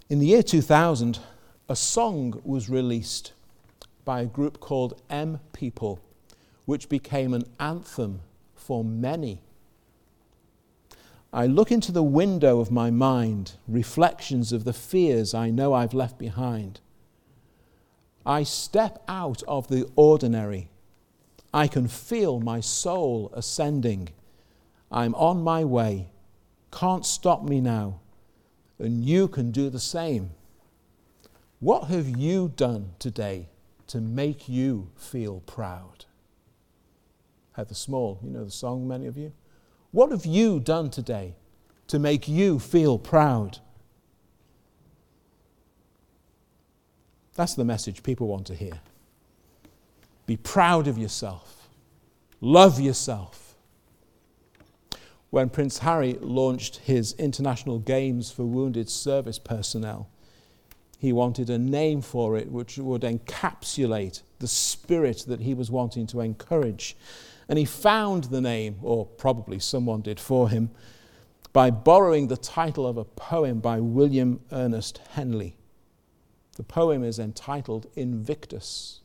In 0.08 0.18
the 0.18 0.26
year 0.26 0.42
2000, 0.42 1.20
a 1.68 1.76
song 1.76 2.40
was 2.44 2.68
released 2.68 3.32
by 4.04 4.22
a 4.22 4.26
group 4.26 4.58
called 4.58 5.00
M 5.08 5.38
People, 5.52 6.00
which 6.64 6.88
became 6.88 7.32
an 7.32 7.44
anthem 7.60 8.20
for 8.56 8.82
many. 8.82 9.40
I 11.32 11.46
look 11.46 11.70
into 11.70 11.92
the 11.92 12.02
window 12.02 12.58
of 12.58 12.72
my 12.72 12.90
mind, 12.90 13.52
reflections 13.68 14.52
of 14.52 14.64
the 14.64 14.72
fears 14.72 15.32
I 15.32 15.50
know 15.50 15.72
I've 15.72 15.94
left 15.94 16.18
behind. 16.18 16.80
I 18.26 18.42
step 18.42 19.02
out 19.06 19.42
of 19.44 19.68
the 19.68 19.88
ordinary. 19.94 20.70
I 21.54 21.68
can 21.68 21.86
feel 21.86 22.40
my 22.40 22.60
soul 22.60 23.30
ascending. 23.32 24.08
I'm 24.90 25.14
on 25.14 25.42
my 25.42 25.64
way. 25.64 26.10
Can't 26.72 27.06
stop 27.06 27.44
me 27.44 27.60
now. 27.60 28.00
And 28.78 29.04
you 29.04 29.28
can 29.28 29.52
do 29.52 29.70
the 29.70 29.80
same. 29.80 30.30
What 31.60 31.88
have 31.88 32.08
you 32.08 32.52
done 32.56 32.92
today 32.98 33.48
to 33.88 34.00
make 34.00 34.48
you 34.48 34.90
feel 34.96 35.40
proud? 35.40 36.06
Heather 37.52 37.74
Small, 37.74 38.18
you 38.22 38.30
know 38.30 38.44
the 38.44 38.50
song, 38.50 38.88
many 38.88 39.06
of 39.06 39.16
you. 39.16 39.32
What 39.92 40.12
have 40.12 40.24
you 40.24 40.60
done 40.60 40.90
today 40.90 41.34
to 41.88 41.98
make 41.98 42.28
you 42.28 42.58
feel 42.58 42.98
proud? 42.98 43.58
That's 47.34 47.54
the 47.54 47.64
message 47.64 48.02
people 48.02 48.28
want 48.28 48.46
to 48.46 48.54
hear. 48.54 48.80
Be 50.26 50.36
proud 50.36 50.86
of 50.86 50.98
yourself, 50.98 51.68
love 52.40 52.78
yourself. 52.78 53.56
When 55.30 55.48
Prince 55.48 55.78
Harry 55.78 56.18
launched 56.20 56.76
his 56.78 57.12
international 57.12 57.78
games 57.78 58.32
for 58.32 58.44
wounded 58.44 58.90
service 58.90 59.38
personnel, 59.38 60.08
he 60.98 61.12
wanted 61.12 61.48
a 61.48 61.58
name 61.58 62.02
for 62.02 62.36
it 62.36 62.50
which 62.50 62.78
would 62.78 63.02
encapsulate 63.02 64.22
the 64.38 64.48
spirit 64.48 65.24
that 65.28 65.40
he 65.40 65.54
was 65.54 65.70
wanting 65.70 66.06
to 66.08 66.20
encourage. 66.20 66.96
And 67.50 67.58
he 67.58 67.64
found 67.64 68.24
the 68.24 68.40
name, 68.40 68.78
or 68.80 69.04
probably 69.04 69.58
someone 69.58 70.02
did 70.02 70.20
for 70.20 70.48
him, 70.48 70.70
by 71.52 71.72
borrowing 71.72 72.28
the 72.28 72.36
title 72.36 72.86
of 72.86 72.96
a 72.96 73.04
poem 73.04 73.58
by 73.58 73.80
William 73.80 74.40
Ernest 74.52 75.00
Henley. 75.14 75.56
The 76.56 76.62
poem 76.62 77.02
is 77.02 77.18
entitled 77.18 77.88
Invictus, 77.96 79.00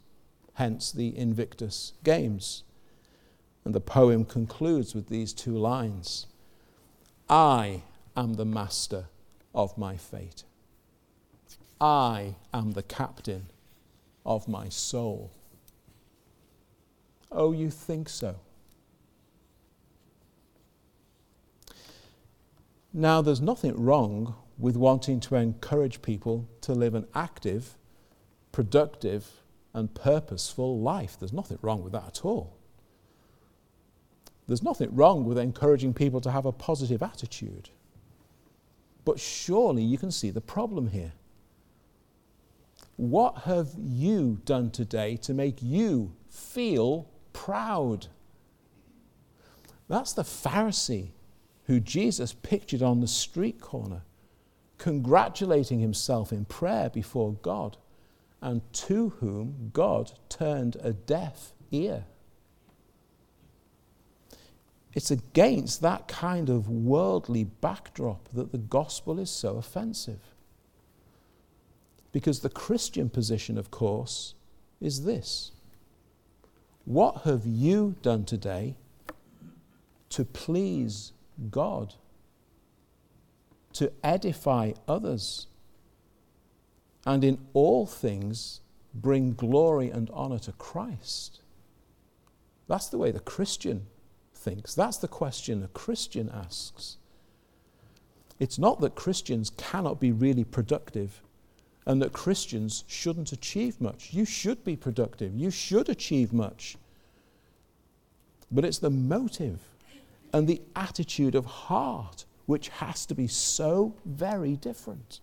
hence 0.54 0.92
the 0.92 1.18
Invictus 1.18 1.94
Games. 2.04 2.64
And 3.66 3.74
the 3.74 3.82
poem 3.82 4.26
concludes 4.26 4.94
with 4.94 5.08
these 5.08 5.34
two 5.34 5.58
lines 5.58 6.28
I 7.28 7.82
am 8.16 8.36
the 8.36 8.46
master 8.46 9.06
of 9.56 9.76
my 9.76 9.98
fate. 9.98 10.44
I 11.82 12.36
am 12.54 12.74
the 12.74 12.84
captain 12.84 13.48
of 14.24 14.48
my 14.48 14.70
soul. 14.70 15.32
Oh, 17.32 17.52
you 17.52 17.70
think 17.70 18.10
so? 18.10 18.38
Now, 22.94 23.22
there's 23.22 23.42
nothing 23.42 23.78
wrong 23.78 24.36
with 24.58 24.78
wanting 24.78 25.20
to 25.20 25.36
encourage 25.36 26.02
people 26.02 26.48
to 26.62 26.74
live 26.74 26.96
an 26.96 27.08
active, 27.14 27.76
productive, 28.54 29.30
and 29.74 29.94
purposeful 29.94 30.80
life. 30.80 31.18
There's 31.20 31.34
nothing 31.34 31.60
wrong 31.62 31.84
with 31.84 31.92
that 31.92 32.08
at 32.08 32.26
all. 32.26 32.56
There's 34.48 34.64
nothing 34.64 34.96
wrong 34.96 35.26
with 35.26 35.38
encouraging 35.38 35.94
people 35.94 36.22
to 36.22 36.32
have 36.32 36.46
a 36.46 36.52
positive 36.54 37.04
attitude. 37.04 37.70
But 39.04 39.20
surely 39.20 39.84
you 39.84 39.98
can 39.98 40.12
see 40.12 40.30
the 40.30 40.42
problem 40.42 40.88
here. 40.88 41.12
What 42.96 43.40
have 43.40 43.70
you 43.78 44.40
done 44.46 44.72
today 44.72 45.18
to 45.18 45.34
make 45.34 45.62
you 45.62 46.14
feel 46.30 47.10
proud. 47.36 48.08
That's 49.88 50.14
the 50.14 50.24
Pharisee 50.24 51.10
who 51.66 51.80
Jesus 51.80 52.34
pictured 52.34 52.82
on 52.82 53.02
the 53.02 53.08
street 53.08 53.60
corner, 53.60 54.02
congratulating 54.78 55.80
himself 55.80 56.32
in 56.32 56.46
prayer 56.46 56.90
before 56.90 57.34
God, 57.34 57.78
and 58.42 58.62
to 58.74 59.10
whom 59.20 59.72
God 59.74 60.14
turned 60.30 60.78
a 60.82 60.94
deaf 60.94 61.54
ear. 61.72 62.06
It's 64.94 65.12
against 65.12 65.82
that 65.82 66.08
kind 66.08 66.50
of 66.50 66.70
worldly 66.70 67.44
backdrop 67.44 68.30
that 68.30 68.52
the 68.52 68.58
gospel 68.58 69.20
is 69.20 69.30
so 69.30 69.58
offensive. 69.58 70.22
Because 72.14 72.40
the 72.40 72.50
Christian 72.50 73.10
position, 73.10 73.58
of 73.58 73.72
course, 73.72 74.36
is 74.80 75.04
this 75.04 75.52
what 76.86 77.24
have 77.24 77.46
you 77.46 77.96
done 78.02 78.26
today 78.26 78.76
to 80.10 80.24
please 80.24 81.12
God? 81.50 81.96
To 83.74 83.92
edify 84.04 84.74
others? 84.88 85.48
And 87.06 87.24
in 87.24 87.40
all 87.54 87.86
things, 87.86 88.62
bring 88.94 89.34
glory 89.34 89.90
and 89.90 90.10
honor 90.14 90.40
to 90.40 90.52
Christ? 90.54 91.42
That's 92.68 92.88
the 92.88 92.98
way 92.98 93.12
the 93.12 93.20
Christian 93.20 93.88
thinks. 94.34 94.74
That's 94.74 94.98
the 94.98 95.08
question 95.08 95.64
a 95.64 95.68
Christian 95.68 96.30
asks. 96.30 96.98
It's 98.40 98.60
not 98.60 98.82
that 98.82 98.96
Christians 98.96 99.52
cannot 99.58 100.00
be 100.00 100.12
really 100.12 100.44
productive 100.44 101.22
and 101.86 102.02
that 102.02 102.14
Christians 102.14 102.84
shouldn't 102.88 103.32
achieve 103.32 103.80
much. 103.80 104.10
You 104.12 104.26
should 104.26 104.64
be 104.64 104.76
productive, 104.76 105.36
you 105.36 105.52
should 105.52 105.90
achieve 105.90 106.34
much. 106.34 106.78
But 108.52 108.66
it's 108.66 108.80
the 108.80 108.90
motive 108.90 109.60
and 110.34 110.48
the 110.48 110.62
attitude 110.76 111.36
of 111.36 111.46
heart 111.46 112.26
which 112.46 112.70
has 112.70 113.06
to 113.08 113.16
be 113.16 113.28
so 113.28 113.96
very 114.06 114.56
different. 114.56 115.20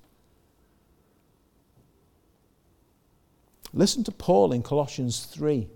Listen 3.73 4.05
to 4.05 4.13
Paul 4.13 4.53
in 4.53 4.63
Colossians 4.63 5.25
3. 5.25 5.69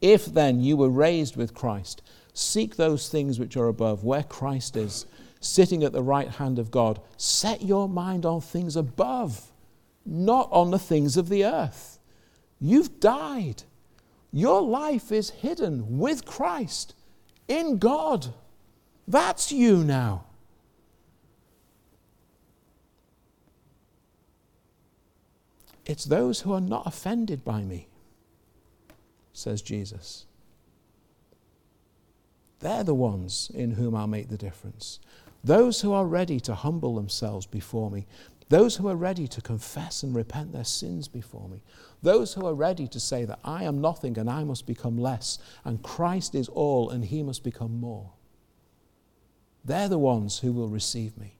If 0.00 0.26
then 0.26 0.60
you 0.60 0.76
were 0.76 0.88
raised 0.88 1.36
with 1.36 1.54
Christ, 1.54 2.02
seek 2.32 2.76
those 2.76 3.08
things 3.08 3.38
which 3.38 3.56
are 3.56 3.68
above, 3.68 4.02
where 4.02 4.24
Christ 4.24 4.76
is, 4.76 5.06
sitting 5.40 5.84
at 5.84 5.92
the 5.92 6.02
right 6.02 6.28
hand 6.28 6.58
of 6.58 6.70
God. 6.70 7.00
Set 7.16 7.62
your 7.62 7.88
mind 7.88 8.26
on 8.26 8.40
things 8.40 8.76
above 8.76 9.52
not 10.04 10.48
on 10.52 10.70
the 10.70 10.78
things 10.78 11.16
of 11.16 11.28
the 11.28 11.44
earth. 11.44 11.98
You've 12.60 13.00
died. 13.00 13.62
Your 14.32 14.62
life 14.62 15.12
is 15.12 15.30
hidden 15.30 15.98
with 15.98 16.24
Christ 16.24 16.94
in 17.48 17.78
God. 17.78 18.34
That's 19.06 19.52
you 19.52 19.84
now. 19.84 20.24
It's 25.86 26.04
those 26.04 26.40
who 26.40 26.52
are 26.52 26.60
not 26.60 26.86
offended 26.86 27.44
by 27.44 27.62
me, 27.62 27.88
says 29.32 29.60
Jesus. 29.60 30.24
They're 32.60 32.84
the 32.84 32.94
ones 32.94 33.50
in 33.54 33.72
whom 33.72 33.94
I'll 33.94 34.06
make 34.06 34.30
the 34.30 34.38
difference. 34.38 34.98
Those 35.42 35.82
who 35.82 35.92
are 35.92 36.06
ready 36.06 36.40
to 36.40 36.54
humble 36.54 36.94
themselves 36.94 37.44
before 37.44 37.90
me, 37.90 38.06
those 38.48 38.76
who 38.76 38.88
are 38.88 38.96
ready 38.96 39.26
to 39.28 39.40
confess 39.40 40.02
and 40.02 40.14
repent 40.14 40.52
their 40.52 40.64
sins 40.64 41.08
before 41.08 41.48
me. 41.48 41.62
Those 42.02 42.34
who 42.34 42.46
are 42.46 42.54
ready 42.54 42.86
to 42.88 43.00
say 43.00 43.24
that 43.24 43.40
I 43.42 43.64
am 43.64 43.80
nothing 43.80 44.18
and 44.18 44.28
I 44.28 44.44
must 44.44 44.66
become 44.66 44.98
less, 44.98 45.38
and 45.64 45.82
Christ 45.82 46.34
is 46.34 46.48
all 46.48 46.90
and 46.90 47.04
he 47.04 47.22
must 47.22 47.42
become 47.42 47.80
more. 47.80 48.12
They're 49.64 49.88
the 49.88 49.98
ones 49.98 50.40
who 50.40 50.52
will 50.52 50.68
receive 50.68 51.16
me. 51.16 51.38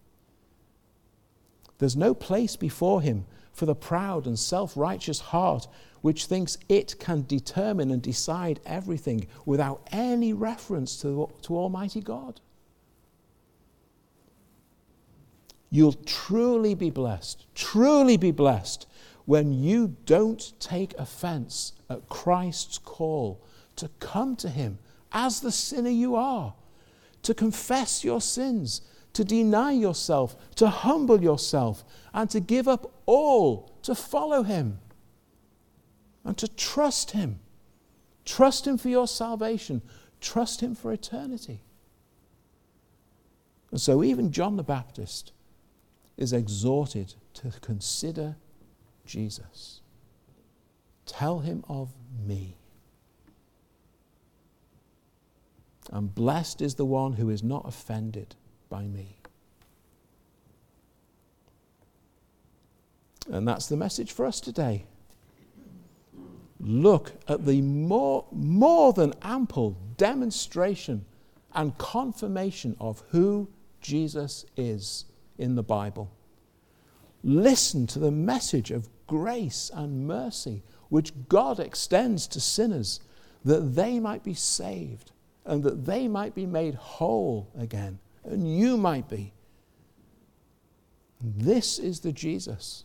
There's 1.79 1.97
no 1.97 2.15
place 2.15 2.57
before 2.57 3.03
him 3.03 3.27
for 3.53 3.67
the 3.67 3.75
proud 3.75 4.27
and 4.27 4.39
self 4.39 4.77
righteous 4.77 5.21
heart 5.21 5.69
which 6.01 6.27
thinks 6.27 6.59
it 6.69 6.99
can 6.99 7.25
determine 7.27 7.91
and 7.91 8.03
decide 8.03 8.61
everything 8.67 9.27
without 9.47 9.87
any 9.93 10.33
reference 10.33 11.01
to, 11.01 11.31
to 11.43 11.57
Almighty 11.57 12.01
God. 12.01 12.41
You'll 15.75 15.95
truly 16.07 16.77
be 16.77 16.91
blessed, 16.91 17.47
truly 17.57 18.17
be 18.17 18.31
blessed 18.31 18.87
when 19.25 19.53
you 19.53 19.97
don't 20.07 20.53
take 20.61 20.97
offense 20.97 21.73
at 21.91 22.09
Christ's 22.09 22.79
call 22.79 23.45
to 23.75 23.89
come 23.99 24.37
to 24.37 24.49
Him 24.49 24.79
as 25.11 25.41
the 25.41 25.51
sinner 25.51 25.91
you 25.91 26.15
are, 26.15 26.55
to 27.23 27.35
confess 27.35 28.05
your 28.05 28.21
sins, 28.21 28.83
to 29.15 29.25
deny 29.25 29.73
yourself, 29.73 30.37
to 30.55 30.69
humble 30.69 31.21
yourself, 31.21 31.83
and 32.13 32.31
to 32.31 32.39
give 32.39 32.69
up 32.69 32.93
all 33.05 33.73
to 33.83 33.97
follow 33.97 34.45
Him 34.45 34.79
and 36.23 36.39
to 36.39 36.47
trust 36.47 37.11
Him. 37.11 37.41
Trust 38.25 38.65
Him 38.65 38.79
for 38.79 38.91
your 38.91 39.09
salvation, 39.09 39.83
trust 40.21 40.61
Him 40.61 40.77
for 40.77 40.93
eternity. 40.93 41.63
And 43.73 43.81
so, 43.81 44.05
even 44.05 44.31
John 44.31 44.57
the 44.57 44.63
Baptist 44.63 45.33
is 46.17 46.33
exhorted 46.33 47.15
to 47.35 47.51
consider 47.61 48.37
Jesus. 49.07 49.81
Tell 51.07 51.41
him 51.41 51.65
of 51.69 51.93
me. 52.27 52.57
And 55.93 56.15
blessed 56.15 56.63
is 56.63 56.77
the 56.77 56.85
one 56.85 57.15
who 57.15 57.29
is 57.31 57.43
not 57.43 57.67
offended 57.67 58.35
by 58.71 58.85
me. 58.85 59.19
And 63.31 63.47
that's 63.47 63.67
the 63.67 63.77
message 63.77 64.13
for 64.13 64.27
us 64.27 64.41
today. 64.41 64.85
Look 66.61 67.13
at 67.29 67.45
the 67.45 67.61
more, 67.61 68.25
more 68.33 68.93
than 68.93 69.15
ample 69.23 69.77
demonstration 69.97 71.05
and 71.55 71.77
confirmation 71.79 72.77
of 72.81 73.03
who 73.11 73.49
Jesus 73.81 74.47
is 74.57 75.05
in 75.39 75.55
the 75.55 75.63
Bible. 75.63 76.11
Listen 77.23 77.87
to 77.89 77.99
the 77.99 78.11
message 78.11 78.71
of 78.71 78.89
grace 79.07 79.71
and 79.73 80.07
mercy 80.07 80.63
which 80.89 81.13
God 81.29 81.59
extends 81.59 82.27
to 82.29 82.41
sinners 82.41 83.01
that 83.45 83.75
they 83.75 83.99
might 83.99 84.23
be 84.23 84.35
saved 84.35 85.11
and 85.45 85.63
that 85.63 85.85
they 85.85 86.09
might 86.09 86.35
be 86.35 86.47
made 86.47 86.75
whole 86.75 87.51
again, 87.59 87.99
and 88.25 88.59
you 88.59 88.77
might 88.77 89.09
be. 89.09 89.33
This 91.21 91.79
is 91.79 92.01
the 92.01 92.13
Jesus, 92.13 92.85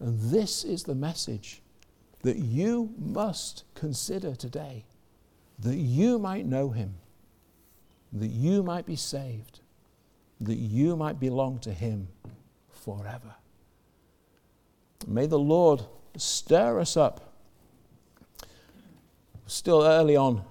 and 0.00 0.18
this 0.30 0.64
is 0.64 0.84
the 0.84 0.94
message 0.94 1.62
that 2.22 2.38
you 2.38 2.94
must 2.98 3.64
consider 3.74 4.34
today, 4.34 4.84
that 5.58 5.76
you 5.76 6.18
might 6.18 6.46
know 6.46 6.70
him, 6.70 6.94
that 8.12 8.30
you 8.30 8.62
might 8.62 8.86
be 8.86 8.96
saved, 8.96 9.60
that 10.40 10.56
you 10.56 10.96
might 10.96 11.18
belong 11.18 11.58
to 11.60 11.72
him 11.72 12.08
forever. 12.70 13.34
May 15.06 15.26
the 15.26 15.38
Lord 15.38 15.82
stir 16.16 16.80
us 16.80 16.96
up. 16.96 17.32
Still 19.46 19.82
early 19.82 20.16
on 20.16 20.42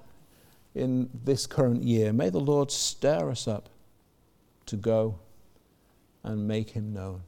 in 0.73 1.09
this 1.23 1.45
current 1.47 1.83
year, 1.83 2.13
may 2.13 2.29
the 2.29 2.39
Lord 2.39 2.71
stir 2.71 3.29
us 3.29 3.47
up 3.47 3.69
to 4.67 4.75
go 4.75 5.19
and 6.23 6.47
make 6.47 6.71
him 6.71 6.93
known. 6.93 7.21